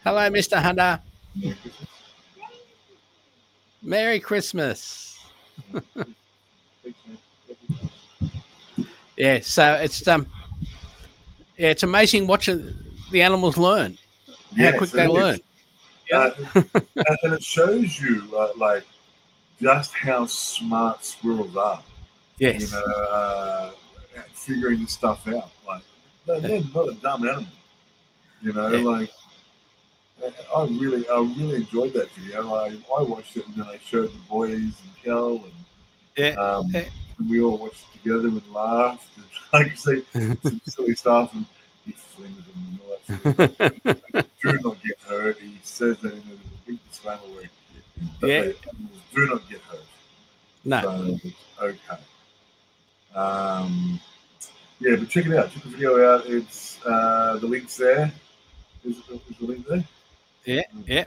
Hello, 0.04 0.30
Mr. 0.30 0.62
Hunter. 0.62 1.00
Merry 3.82 4.20
Christmas. 4.20 5.09
Yeah, 9.18 9.40
so 9.42 9.74
it's 9.74 10.08
um, 10.08 10.26
yeah, 11.58 11.70
it's 11.70 11.84
amazing 11.84 12.26
watching 12.28 12.74
the 13.12 13.22
animals 13.22 13.58
learn. 13.58 13.98
How 14.28 14.34
Yes, 14.56 14.78
quick 14.78 14.92
they 14.92 15.08
learn. 15.08 15.40
Uh, 16.12 16.32
and 16.56 17.18
and 17.24 17.34
it 17.34 17.44
shows 17.44 18.00
you 18.00 18.24
uh, 18.36 18.50
like 18.56 18.84
just 19.62 19.94
how 19.94 20.26
smart 20.26 21.04
squirrels 21.06 21.56
are. 21.58 21.84
Yes. 22.40 22.72
You 22.72 22.78
know, 22.80 22.86
uh, 23.12 23.72
figuring 24.32 24.80
this 24.82 24.94
stuff 24.94 25.28
out. 25.28 25.52
Like 25.68 25.84
they're, 26.26 26.40
they're 26.40 26.62
not 26.74 26.88
a 26.90 26.94
dumb 26.94 27.28
animal. 27.28 27.46
You 28.42 28.54
know, 28.54 28.70
Yeah. 28.70 28.90
like 28.90 29.12
I 30.56 30.64
really, 30.66 31.08
I 31.10 31.18
really 31.20 31.56
enjoyed 31.58 31.94
that 31.94 32.10
video. 32.12 32.54
I, 32.54 32.78
I 32.98 33.02
watched 33.04 33.38
it 33.38 33.46
and 33.48 33.56
then 33.56 33.66
I 33.68 33.78
showed 33.84 34.12
the 34.12 34.18
boys 34.30 34.52
and 34.54 34.74
Kel 35.04 35.36
and 35.36 35.54
Yeah. 36.18 36.30
um, 36.42 36.68
Yeah. 36.72 36.86
and 37.18 37.30
we 37.30 37.42
all 37.42 37.58
watched 37.58 37.84
it 37.94 37.98
together 38.04 38.28
and 38.28 38.42
laughed 38.54 39.08
and 39.18 39.26
like 39.54 39.78
say 39.78 40.04
some 40.44 40.62
silly 40.66 40.96
stuff 40.96 41.34
and 41.34 41.46
he 41.86 41.92
flings 41.94 42.38
them 42.46 42.64
and 42.70 42.80
all 42.82 42.98
that. 43.08 43.56
Sort 43.56 43.62
of 43.62 44.06
stuff. 44.12 44.26
do 44.44 44.60
not 44.70 44.84
get 44.84 44.98
hurt. 45.08 45.40
He 45.40 45.58
says 45.64 45.98
that 46.00 46.14
in 46.14 46.20
a 46.20 46.68
big 46.68 46.80
disclaimer 46.90 47.22
where 47.34 47.44
that 48.22 48.28
Yeah. 48.28 48.42
they 48.42 48.56
do 49.16 49.28
not 49.28 49.50
get 49.50 49.62
hurt. 49.62 49.84
No. 50.66 50.82
So 50.82 51.20
it's 51.24 51.36
okay. 51.62 52.04
Um, 53.16 54.00
yeah, 54.80 54.96
but 54.98 55.10
check 55.10 55.26
it 55.26 55.34
out. 55.38 55.52
Check 55.52 55.64
the 55.64 55.70
video 55.70 56.14
out. 56.14 56.26
It's 56.28 56.80
uh, 56.86 57.38
the 57.38 57.48
link's 57.48 57.78
there. 57.78 58.12
Is, 58.86 58.98
is 58.98 59.38
the 59.40 59.46
link 59.46 59.68
there? 59.68 59.84
Yeah, 60.46 60.62
yeah. 60.86 61.06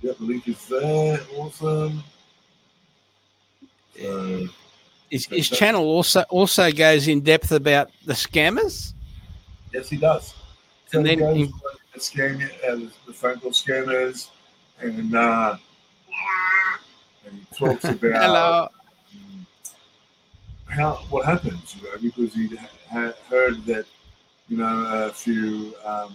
Yeah, 0.00 0.12
the 0.18 0.24
link 0.24 0.46
is 0.48 0.66
there. 0.66 1.20
Awesome. 1.36 2.02
So, 3.98 4.46
His, 5.10 5.26
his 5.26 5.48
channel 5.48 5.84
also 5.84 6.22
also 6.28 6.70
goes 6.70 7.08
in 7.08 7.20
depth 7.22 7.50
about 7.50 7.90
the 8.04 8.12
scammers. 8.12 8.92
yes, 9.72 9.88
he 9.88 9.96
does. 9.96 10.34
And 10.92 11.06
he 11.06 11.16
then 11.16 11.18
goes 11.26 11.36
in- 11.36 11.52
the 11.94 12.00
scam, 12.00 12.44
uh, 12.68 12.88
the 13.06 13.12
phone 13.12 13.40
call 13.40 13.50
scammers, 13.50 14.28
and 14.80 15.14
uh, 15.16 15.56
and 17.26 17.34
he 17.40 17.56
talks 17.56 17.84
about 17.88 18.22
Hello. 18.22 18.68
um, 19.14 19.46
how 20.68 20.94
what 21.10 21.24
happens, 21.26 21.74
you 21.76 21.82
know, 21.82 21.96
because 22.00 22.34
he 22.34 22.54
ha- 22.90 23.14
heard 23.28 23.64
that 23.64 23.86
you 24.48 24.58
know 24.58 25.06
a 25.08 25.12
few 25.12 25.74
um, 25.84 26.14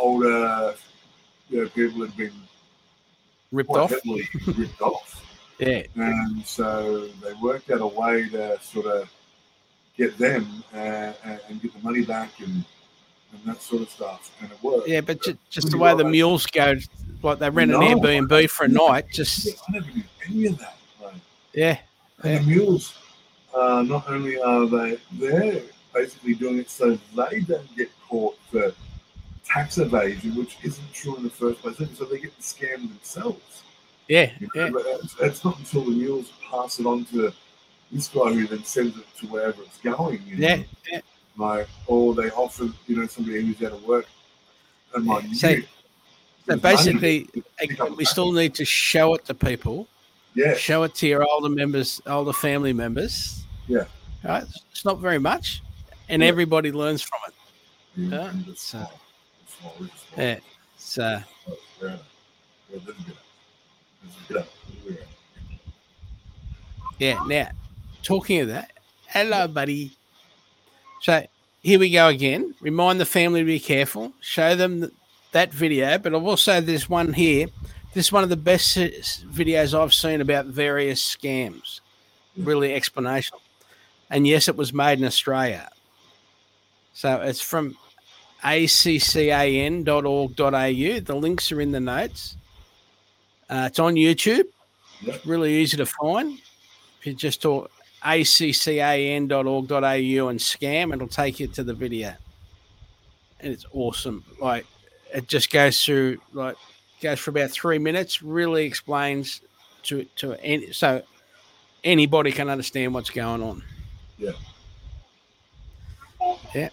older 0.00 0.74
you 1.50 1.62
know, 1.62 1.68
people 1.70 2.02
had 2.04 2.16
been 2.16 2.32
Ripped 3.52 3.70
off. 3.70 3.90
heavily 3.90 4.28
ripped 4.46 4.80
off, 4.82 5.24
Yeah. 5.58 5.82
and 5.96 6.44
so 6.44 7.06
they 7.22 7.32
worked 7.34 7.70
out 7.70 7.80
a 7.80 7.86
way 7.86 8.28
to 8.28 8.58
sort 8.60 8.86
of 8.86 9.10
get 9.96 10.18
them 10.18 10.62
uh, 10.74 11.12
and 11.48 11.62
get 11.62 11.72
the 11.72 11.80
money 11.82 12.04
back 12.04 12.30
and 12.40 12.64
and 13.32 13.40
that 13.44 13.60
sort 13.62 13.82
of 13.82 13.90
stuff, 13.90 14.34
and 14.40 14.50
it 14.50 14.56
worked. 14.62 14.88
Yeah, 14.88 15.00
but 15.02 15.22
ju- 15.22 15.36
just 15.50 15.70
the 15.70 15.76
way 15.78 15.94
the 15.94 16.04
mules 16.04 16.46
go, 16.46 16.74
like 17.22 17.38
they 17.38 17.50
rent 17.50 17.70
an 17.72 17.80
No. 17.80 17.86
Airbnb 18.00 18.48
for 18.50 18.64
a 18.64 18.68
night. 18.68 19.06
Just 19.12 19.44
Yeah, 19.46 19.52
I 19.68 19.72
never 19.72 19.90
knew 19.90 20.02
any 20.26 20.46
of 20.46 20.58
that. 20.58 20.76
Like, 21.02 21.14
yeah, 21.54 21.78
And 22.22 22.44
the 22.44 22.46
mules, 22.50 22.94
uh, 23.54 23.82
not 23.82 24.08
only 24.08 24.40
are 24.40 24.66
they 24.66 24.98
they're 25.12 25.62
basically 25.94 26.34
doing 26.34 26.58
it 26.58 26.70
so 26.70 26.98
they 27.16 27.40
don't 27.40 27.76
get 27.76 27.90
caught 28.08 28.38
for 28.50 28.72
tax 29.48 29.78
evasion, 29.78 30.34
which 30.36 30.56
isn't 30.62 30.92
true 30.92 31.16
in 31.16 31.22
the 31.24 31.30
first 31.30 31.60
place. 31.60 31.76
So 31.96 32.04
they 32.04 32.18
get 32.18 32.38
scammed 32.40 32.88
themselves. 32.88 33.62
yeah, 34.08 34.30
You 34.40 34.48
know? 34.54 34.64
yeah, 34.64 34.70
But 34.70 34.82
it's, 34.86 35.14
it's 35.20 35.44
not 35.44 35.58
until 35.58 35.84
the 35.84 35.90
mules 35.92 36.30
pass 36.50 36.78
it 36.78 36.86
on 36.86 37.04
to 37.06 37.32
this 37.90 38.08
guy 38.08 38.32
who 38.32 38.46
then 38.46 38.64
sends 38.64 38.96
it 38.96 39.04
to 39.20 39.26
wherever 39.28 39.62
it's 39.62 39.78
going. 39.78 40.22
You 40.26 40.36
know? 40.36 40.46
yeah, 40.48 40.62
yeah. 40.92 41.00
Like, 41.36 41.68
or 41.86 42.14
they 42.14 42.30
offer, 42.30 42.68
you 42.86 42.96
know, 42.96 43.06
somebody 43.06 43.40
who's 43.44 43.62
out 43.66 43.72
of 43.72 43.84
work. 43.84 44.06
And 44.94 45.06
like, 45.06 45.24
So- 45.34 45.56
So 46.48 46.56
basically, 46.56 47.20
money 47.20 47.28
to 47.34 47.44
pick 47.58 47.80
up 47.80 47.96
we 47.96 48.04
still 48.06 48.32
need 48.32 48.54
to 48.54 48.64
show 48.64 49.14
it 49.14 49.24
to 49.26 49.34
people. 49.34 49.86
Yeah, 50.34 50.54
Show 50.54 50.82
it 50.84 50.94
to 50.96 51.06
your 51.06 51.24
older 51.28 51.48
members, 51.48 52.00
older 52.06 52.32
family 52.32 52.72
members. 52.72 53.44
Yeah. 53.66 53.84
Right. 54.24 54.44
It's 54.70 54.84
not 54.84 54.98
very 54.98 55.18
much, 55.18 55.62
and 56.08 56.22
Yeah. 56.22 56.28
everybody 56.28 56.70
learns 56.72 57.02
from 57.02 57.18
it. 57.28 57.34
yeah. 57.96 58.32
Yeah. 58.46 58.54
So- 58.56 58.90
small, 59.58 59.74
it's. 60.16 60.98
Yeah. 66.98 67.22
Now, 67.26 67.50
talking 68.02 68.40
of 68.40 68.48
that, 68.48 68.72
hello, 69.06 69.46
buddy. 69.46 69.92
So 71.00 71.24
here 71.62 71.78
we 71.78 71.90
go 71.90 72.08
again. 72.08 72.54
Remind 72.60 73.00
the 73.00 73.06
family 73.06 73.40
to 73.40 73.46
be 73.46 73.60
careful. 73.60 74.12
Show 74.20 74.56
them 74.56 74.80
th- 74.80 74.92
that 75.32 75.52
video, 75.52 75.98
but 75.98 76.14
I've 76.14 76.24
also 76.24 76.60
there's 76.60 76.88
one 76.88 77.12
here. 77.12 77.46
This 77.94 78.06
is 78.06 78.12
one 78.12 78.24
of 78.24 78.28
the 78.30 78.36
best 78.36 78.76
videos 78.76 79.78
I've 79.78 79.94
seen 79.94 80.20
about 80.20 80.46
various 80.46 81.02
scams. 81.02 81.80
Really 82.36 82.70
explanational. 82.70 83.40
And 84.10 84.26
yes, 84.26 84.48
it 84.48 84.56
was 84.56 84.72
made 84.72 84.98
in 84.98 85.04
Australia. 85.04 85.68
So 86.92 87.20
it's 87.20 87.40
from 87.40 87.76
accan.org.au. 88.42 90.34
The 91.00 91.14
links 91.14 91.52
are 91.52 91.60
in 91.60 91.72
the 91.72 91.80
notes. 91.80 92.36
Uh, 93.50 93.64
it's 93.68 93.78
on 93.78 93.94
YouTube. 93.94 94.44
It's 95.02 95.24
really 95.26 95.54
easy 95.54 95.76
to 95.76 95.86
find. 95.86 96.38
If 97.00 97.06
you 97.06 97.14
just 97.14 97.40
talk 97.42 97.70
accan.org.au 98.02 99.28
and 100.28 100.40
scam, 100.40 100.94
it'll 100.94 101.08
take 101.08 101.40
you 101.40 101.46
to 101.48 101.64
the 101.64 101.74
video. 101.74 102.14
And 103.40 103.52
it's 103.52 103.66
awesome. 103.72 104.24
Like 104.40 104.66
it 105.14 105.28
just 105.28 105.50
goes 105.50 105.82
through 105.82 106.18
like 106.32 106.56
goes 107.00 107.18
for 107.18 107.30
about 107.30 107.50
three 107.50 107.78
minutes, 107.78 108.22
really 108.22 108.64
explains 108.66 109.40
to 109.84 110.04
to 110.16 110.34
any 110.42 110.72
so 110.72 111.02
anybody 111.84 112.32
can 112.32 112.48
understand 112.48 112.94
what's 112.94 113.10
going 113.10 113.42
on. 113.42 113.62
Yeah. 114.18 114.32
Yeah. 116.54 116.70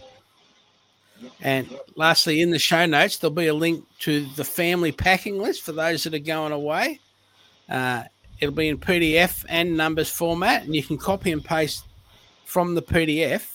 And 1.40 1.68
lastly, 1.96 2.40
in 2.40 2.50
the 2.50 2.58
show 2.58 2.86
notes, 2.86 3.18
there'll 3.18 3.34
be 3.34 3.46
a 3.46 3.54
link 3.54 3.84
to 4.00 4.24
the 4.36 4.44
family 4.44 4.92
packing 4.92 5.38
list 5.38 5.62
for 5.62 5.72
those 5.72 6.04
that 6.04 6.14
are 6.14 6.18
going 6.18 6.52
away. 6.52 7.00
Uh, 7.68 8.04
it'll 8.40 8.54
be 8.54 8.68
in 8.68 8.78
PDF 8.78 9.44
and 9.48 9.76
numbers 9.76 10.10
format, 10.10 10.64
and 10.64 10.74
you 10.74 10.82
can 10.82 10.96
copy 10.96 11.32
and 11.32 11.44
paste 11.44 11.84
from 12.44 12.74
the 12.74 12.82
PDF, 12.82 13.48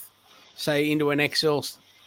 say 0.56 0.92
into 0.92 1.10
an 1.10 1.20
Excel 1.20 1.66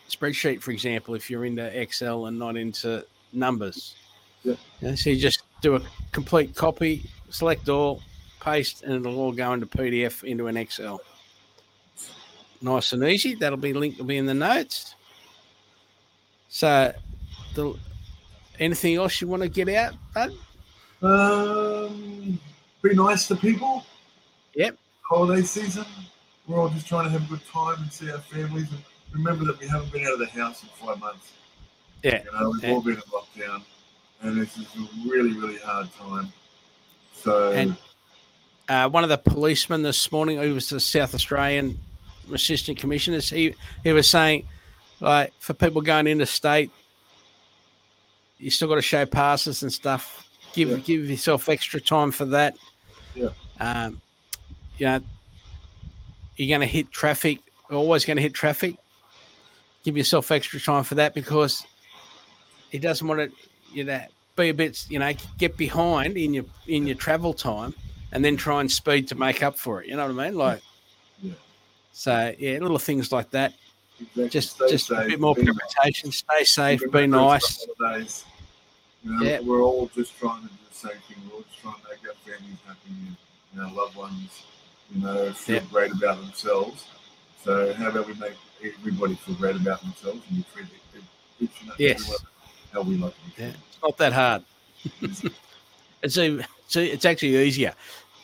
spreadsheet, 0.09 0.61
for 0.61 0.71
example, 0.71 1.15
if 1.15 1.31
you're 1.31 1.45
into 1.45 1.65
Excel 1.81 2.27
and 2.27 2.39
not 2.39 2.57
into 2.57 3.05
numbers. 3.33 3.97
Yeah. 4.43 4.55
Yeah, 4.81 4.95
so 4.95 5.11
you 5.11 5.17
just 5.17 5.43
do 5.63 5.77
a 5.77 5.83
complete 6.13 6.55
copy, 6.55 7.09
select 7.31 7.69
all, 7.69 8.03
paste, 8.41 8.83
and 8.83 8.95
it'll 8.95 9.19
all 9.19 9.33
go 9.33 9.53
into 9.53 9.67
PDF 9.67 10.23
into 10.23 10.47
an 10.47 10.57
Excel. 10.57 11.01
Nice 12.61 12.93
and 12.93 13.03
easy. 13.05 13.35
That'll 13.35 13.59
be 13.59 13.73
linked. 13.73 13.99
Will 13.99 14.07
be 14.07 14.17
in 14.17 14.27
the 14.27 14.35
notes. 14.35 14.95
So, 16.55 16.95
the 17.57 17.75
anything 18.61 18.95
else 18.95 19.21
you 19.21 19.27
want 19.27 19.43
to 19.43 19.49
get 19.49 19.69
out, 19.71 19.95
bud? 20.15 20.31
Um, 21.03 22.39
be 22.81 22.95
nice 22.95 23.27
to 23.27 23.35
people. 23.35 23.85
Yep. 24.55 24.79
Holiday 25.11 25.43
season. 25.43 25.85
We're 26.47 26.61
all 26.61 26.69
just 26.69 26.87
trying 26.87 27.07
to 27.07 27.11
have 27.11 27.25
a 27.25 27.29
good 27.29 27.45
time 27.53 27.83
and 27.83 27.93
see 27.93 28.09
our 28.09 28.19
families. 28.19 28.69
And 28.71 28.79
remember 29.13 29.45
that 29.47 29.59
we 29.59 29.67
haven't 29.67 29.91
been 29.91 30.07
out 30.07 30.13
of 30.13 30.21
the 30.21 30.27
house 30.27 30.63
in 30.63 30.69
five 30.69 31.01
months. 31.01 31.33
Yeah. 32.05 32.23
You 32.23 32.31
know, 32.39 32.51
we've 32.51 32.63
Yeah. 32.63 32.71
all 32.71 32.81
been 32.83 32.95
in 32.95 33.01
lockdown, 33.01 33.63
and 34.23 34.41
this 34.41 34.57
is 34.57 34.67
a 34.77 35.09
really, 35.09 35.33
really 35.33 35.59
hard 35.59 35.89
time. 35.95 36.33
So, 37.21 37.51
And- 37.51 37.77
uh, 38.69 38.89
one 38.91 39.03
of 39.03 39.11
the 39.11 39.19
policemen 39.19 39.83
this 39.83 40.13
morning, 40.13 40.39
who 40.39 40.55
was 40.55 40.69
the 40.69 40.79
South 40.79 41.17
Australian 41.17 41.81
Assistant 42.33 42.79
Commissioner, 42.79 43.19
he 43.19 43.57
he 43.83 43.93
was 43.93 44.09
saying, 44.09 44.47
like, 45.05 45.33
for 45.39 45.55
people 45.55 45.83
going 45.83 46.07
interstate, 46.07 46.71
you 48.39 48.51
still 48.51 48.69
got 48.69 48.77
to 48.77 48.83
show 48.83 49.07
passes 49.07 49.63
and 49.63 49.73
stuff. 49.73 50.27
Give 50.55 50.71
Yeah. 50.71 50.77
give 50.79 51.11
yourself 51.11 51.49
extra 51.49 51.81
time 51.81 52.11
for 52.11 52.25
that. 52.27 52.57
Yeah. 53.15 53.29
Um, 53.61 54.01
you 54.79 54.87
know, 54.87 55.01
you're 56.37 56.49
going 56.49 56.67
to 56.67 56.73
hit 56.73 56.91
traffic. 56.91 57.39
Always 57.71 58.05
going 58.05 58.17
to 58.17 58.23
hit 58.23 58.35
traffic. 58.35 58.77
Give 59.85 59.97
yourself 59.97 60.31
extra 60.31 60.61
time 60.61 60.85
for 60.85 60.95
that 60.97 61.15
because 61.15 61.65
he 62.71 62.79
doesn't 62.79 63.07
want 63.07 63.21
to, 63.21 63.37
you 63.73 63.85
know, 63.85 64.03
be 64.37 64.49
a 64.49 64.55
bit, 64.55 64.85
you 64.89 64.99
know, 64.99 65.13
get 65.39 65.57
behind 65.57 66.17
in 66.17 66.35
your 66.35 66.45
in 66.67 66.87
your 66.87 66.97
travel 66.97 67.35
time, 67.35 67.75
and 68.13 68.25
then 68.25 68.37
try 68.37 68.61
and 68.61 68.71
speed 68.71 69.09
to 69.09 69.15
make 69.15 69.43
up 69.43 69.59
for 69.59 69.83
it. 69.83 69.89
You 69.89 69.97
know 69.97 70.07
what 70.09 70.19
I 70.25 70.29
mean? 70.29 70.37
Like, 70.37 70.61
Yeah. 71.23 71.33
so 71.93 72.35
yeah, 72.39 72.59
little 72.59 72.79
things 72.79 73.13
like 73.13 73.31
that. 73.31 73.55
Exactly. 74.01 74.29
Just 74.29 74.57
Stay 74.57 74.69
just 74.69 74.91
a 74.91 75.05
bit 75.07 75.21
more 75.21 75.35
be 75.35 75.43
nice. 75.85 76.17
Stay 76.17 76.45
safe. 76.45 76.83
Be 76.91 77.07
nice. 77.07 77.67
holidays. 77.79 78.25
You 79.05 79.13
know, 79.13 79.25
Yeah. 79.25 79.41
We're 79.41 79.63
all 79.63 79.91
just 79.95 80.19
trying 80.19 80.43
to 80.43 80.49
do 80.49 80.55
the 80.69 80.75
same 80.77 80.99
thing. 81.09 81.17
We're 81.29 81.37
all 81.37 81.43
just 81.43 81.61
trying 81.61 81.75
to 81.75 81.81
make 81.91 82.09
our 82.09 82.15
families 82.25 82.59
happy 82.67 82.79
and, 82.89 83.17
and 83.53 83.61
our 83.67 83.73
loved 83.73 83.97
ones, 83.97 84.43
you 84.95 85.03
know, 85.03 85.33
feel 85.33 85.57
Yeah. 85.57 85.63
great 85.71 85.93
about 85.93 86.21
themselves. 86.21 86.85
So 87.45 87.73
how 87.75 87.89
about 87.91 88.07
we 88.09 88.15
make 88.15 88.33
everybody 88.65 89.15
feel 89.17 89.35
great 89.37 89.57
about 89.57 89.81
themselves 89.83 90.23
and 90.29 90.39
we 90.39 90.45
treat 90.55 90.67
it- 90.67 91.03
each 91.41 91.51
and 91.63 91.73
Yes. 91.79 92.11
how 92.73 92.83
we 92.83 92.97
like 92.97 93.15
be 93.37 93.43
Yeah, 93.43 93.49
it's 93.49 93.79
not 93.83 93.97
that 93.99 94.13
hard. 94.13 94.45
It's 96.03 96.19
a, 96.19 96.45
it's, 96.67 96.77
a, 96.77 96.93
it's 96.93 97.05
actually 97.07 97.37
easier. 97.37 97.73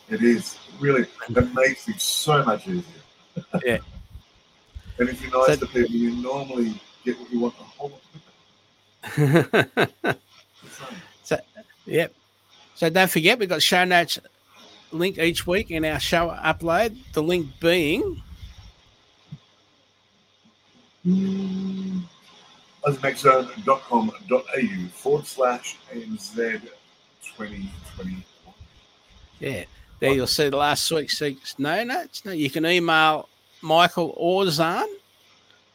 It 0.09 0.21
is 0.21 0.57
really 0.79 1.07
it 1.29 1.53
makes 1.55 1.87
it 1.89 1.99
so 1.99 2.43
much 2.43 2.67
easier. 2.67 2.83
Yeah. 3.65 3.77
and 5.01 5.09
if 5.09 5.21
you're 5.21 5.31
nice 5.31 5.59
So- 5.59 5.65
to 5.65 5.71
people, 5.71 5.95
you 5.95 6.11
normally 6.21 6.79
get 7.03 7.19
what 7.19 7.31
you 7.31 7.39
want 7.39 7.57
the 7.57 7.63
whole 7.63 7.99
lot. 10.07 10.17
yep. 11.85 12.13
So 12.75 12.89
don't 12.89 13.09
forget, 13.09 13.39
we've 13.39 13.49
got 13.49 13.61
show 13.61 13.83
notes 13.83 14.19
link 14.91 15.17
each 15.17 15.47
week 15.47 15.71
in 15.71 15.83
our 15.85 15.99
show 15.99 16.29
upload. 16.29 16.95
The 17.13 17.23
link 17.23 17.47
being 17.59 18.21
Mm. 21.05 22.03
Forward 24.93 25.25
slash 25.25 25.77
AMZ 25.91 26.61
2020. 27.35 28.25
yeah. 29.39 29.63
There 29.99 30.13
you'll 30.13 30.27
see 30.27 30.49
the 30.49 30.57
last 30.57 30.91
week's 30.91 31.21
no 31.57 31.83
notes. 31.83 32.23
No, 32.25 32.31
you 32.31 32.49
can 32.51 32.65
email 32.67 33.29
Michael 33.61 34.13
or 34.17 34.49
Zahn 34.49 34.87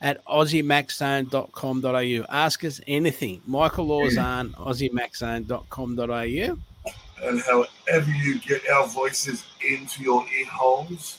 at 0.00 0.24
aussiemaczone.com.au. 0.26 2.26
Ask 2.28 2.64
us 2.64 2.80
anything. 2.86 3.40
Michael 3.46 3.90
or 3.90 4.10
Zahn, 4.10 4.50
aussiemaczone.com.au. 4.58 6.58
And 7.22 7.40
however 7.40 8.10
you 8.10 8.38
get 8.40 8.68
our 8.68 8.86
voices 8.86 9.44
into 9.66 10.02
your 10.02 10.24
ear 10.38 10.46
holes, 10.46 11.18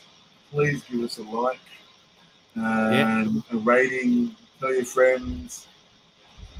please 0.51 0.83
give 0.83 1.01
us 1.01 1.17
a 1.17 1.23
like 1.23 1.59
and 2.55 3.43
a 3.51 3.57
rating. 3.57 4.35
Tell 4.59 4.73
your 4.73 4.85
friends. 4.85 5.67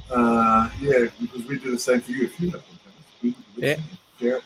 Uh, 0.10 0.70
yeah, 0.80 1.08
because 1.20 1.44
we 1.46 1.60
do 1.60 1.72
the 1.72 1.80
same 1.80 2.00
for 2.02 2.12
you 2.12 2.26
if 2.26 2.40
you 2.40 2.52
have 2.52 2.64
we 3.22 3.36
Yeah. 3.58 3.76
share 4.20 4.38
it. 4.38 4.44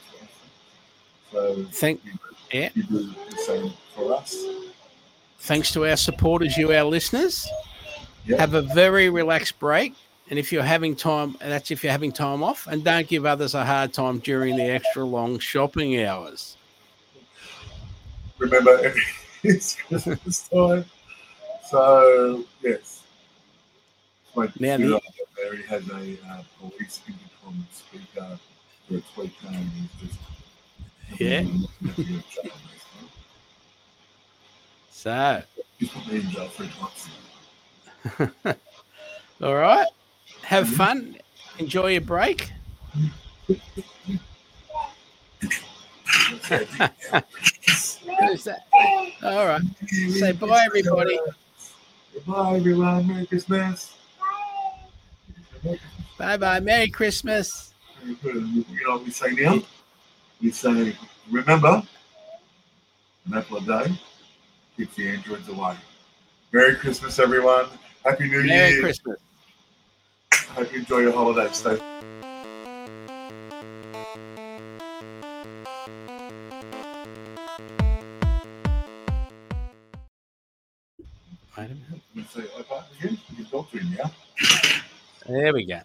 So 1.31 1.65
Thank, 1.71 2.03
you, 2.03 2.11
Yeah. 2.51 2.69
you 2.73 2.83
do 2.83 3.13
the 3.29 3.37
same 3.45 3.73
for 3.95 4.13
us. 4.15 4.35
Thanks 5.41 5.71
to 5.73 5.85
our 5.87 5.97
supporters, 5.97 6.57
you, 6.57 6.71
our 6.73 6.83
listeners. 6.83 7.47
Yeah. 8.25 8.37
Have 8.39 8.53
a 8.53 8.61
very 8.61 9.09
relaxed 9.09 9.59
break. 9.59 9.93
And 10.29 10.39
if 10.39 10.51
you're 10.51 10.63
having 10.63 10.95
time, 10.95 11.35
that's 11.39 11.71
if 11.71 11.83
you're 11.83 11.91
having 11.91 12.11
time 12.13 12.41
off, 12.43 12.67
and 12.67 12.83
don't 12.83 13.07
give 13.07 13.25
others 13.25 13.53
a 13.53 13.65
hard 13.65 13.91
time 13.93 14.19
during 14.19 14.55
the 14.55 14.63
extra 14.63 15.03
long 15.03 15.39
shopping 15.39 16.01
hours. 16.05 16.55
remember 18.37 18.93
it's 19.43 19.75
Christmas 19.75 20.47
time. 20.47 20.85
So 21.69 22.45
yes, 22.61 23.03
my 24.35 24.47
Now 24.59 24.77
the- 24.77 25.01
Mary 25.43 25.63
has 25.63 25.89
a 25.89 26.17
uh, 26.29 26.43
police 26.59 27.01
intercom 27.07 27.67
speaker 27.73 28.39
for 28.87 28.97
a 28.97 29.01
tweet 29.13 29.33
and 29.47 29.69
he's 29.99 30.09
just 30.09 31.19
Yeah. 31.19 31.43
So, 34.91 35.41
He's 35.79 35.89
put 35.89 36.05
me 36.07 36.19
in 36.19 36.29
jail 36.29 36.47
three 36.49 36.69
times. 36.69 37.09
all 39.41 39.55
right. 39.55 39.87
Have 40.43 40.67
fun. 40.69 41.17
Enjoy 41.57 41.87
your 41.87 42.01
break. 42.01 42.51
All 49.23 49.45
right. 49.45 49.61
Say 50.09 50.33
bye, 50.33 50.63
everybody. 50.65 51.19
Bye, 52.27 52.57
everyone. 52.57 53.07
Merry 53.07 53.25
Christmas. 53.25 53.95
Bye 56.17 56.37
bye. 56.37 56.59
Merry 56.59 56.89
Christmas. 56.89 57.73
You 58.05 58.17
know 58.23 58.91
what 58.91 59.03
we 59.05 59.11
say 59.11 59.31
now? 59.31 59.61
We 60.41 60.51
say, 60.51 60.95
remember, 61.29 61.83
an 63.25 63.33
apple 63.33 63.57
a 63.57 63.61
day 63.61 63.93
keeps 64.81 64.95
the 64.95 65.07
androids 65.09 65.47
away. 65.47 65.75
Merry 66.51 66.75
Christmas, 66.75 67.19
everyone. 67.19 67.67
Happy 68.03 68.27
New 68.27 68.43
Merry 68.43 68.71
Year. 68.71 68.81
Christmas. 68.81 69.19
Hope 70.33 70.73
you 70.73 70.79
enjoy 70.79 70.99
your 71.01 71.11
holiday. 71.11 71.47
Stay 71.51 71.69
Wait 71.69 71.79
a 81.57 81.59
minute. 81.59 82.01
Let's 82.15 82.33
say, 82.33 82.41
okay, 82.41 82.81
again. 82.99 83.19
You 83.29 83.35
can 83.35 83.45
talk 83.45 83.69
to 83.69 83.77
him 83.77 83.95
now. 83.95 84.11
There 85.27 85.53
we 85.53 85.65
go. 85.65 85.81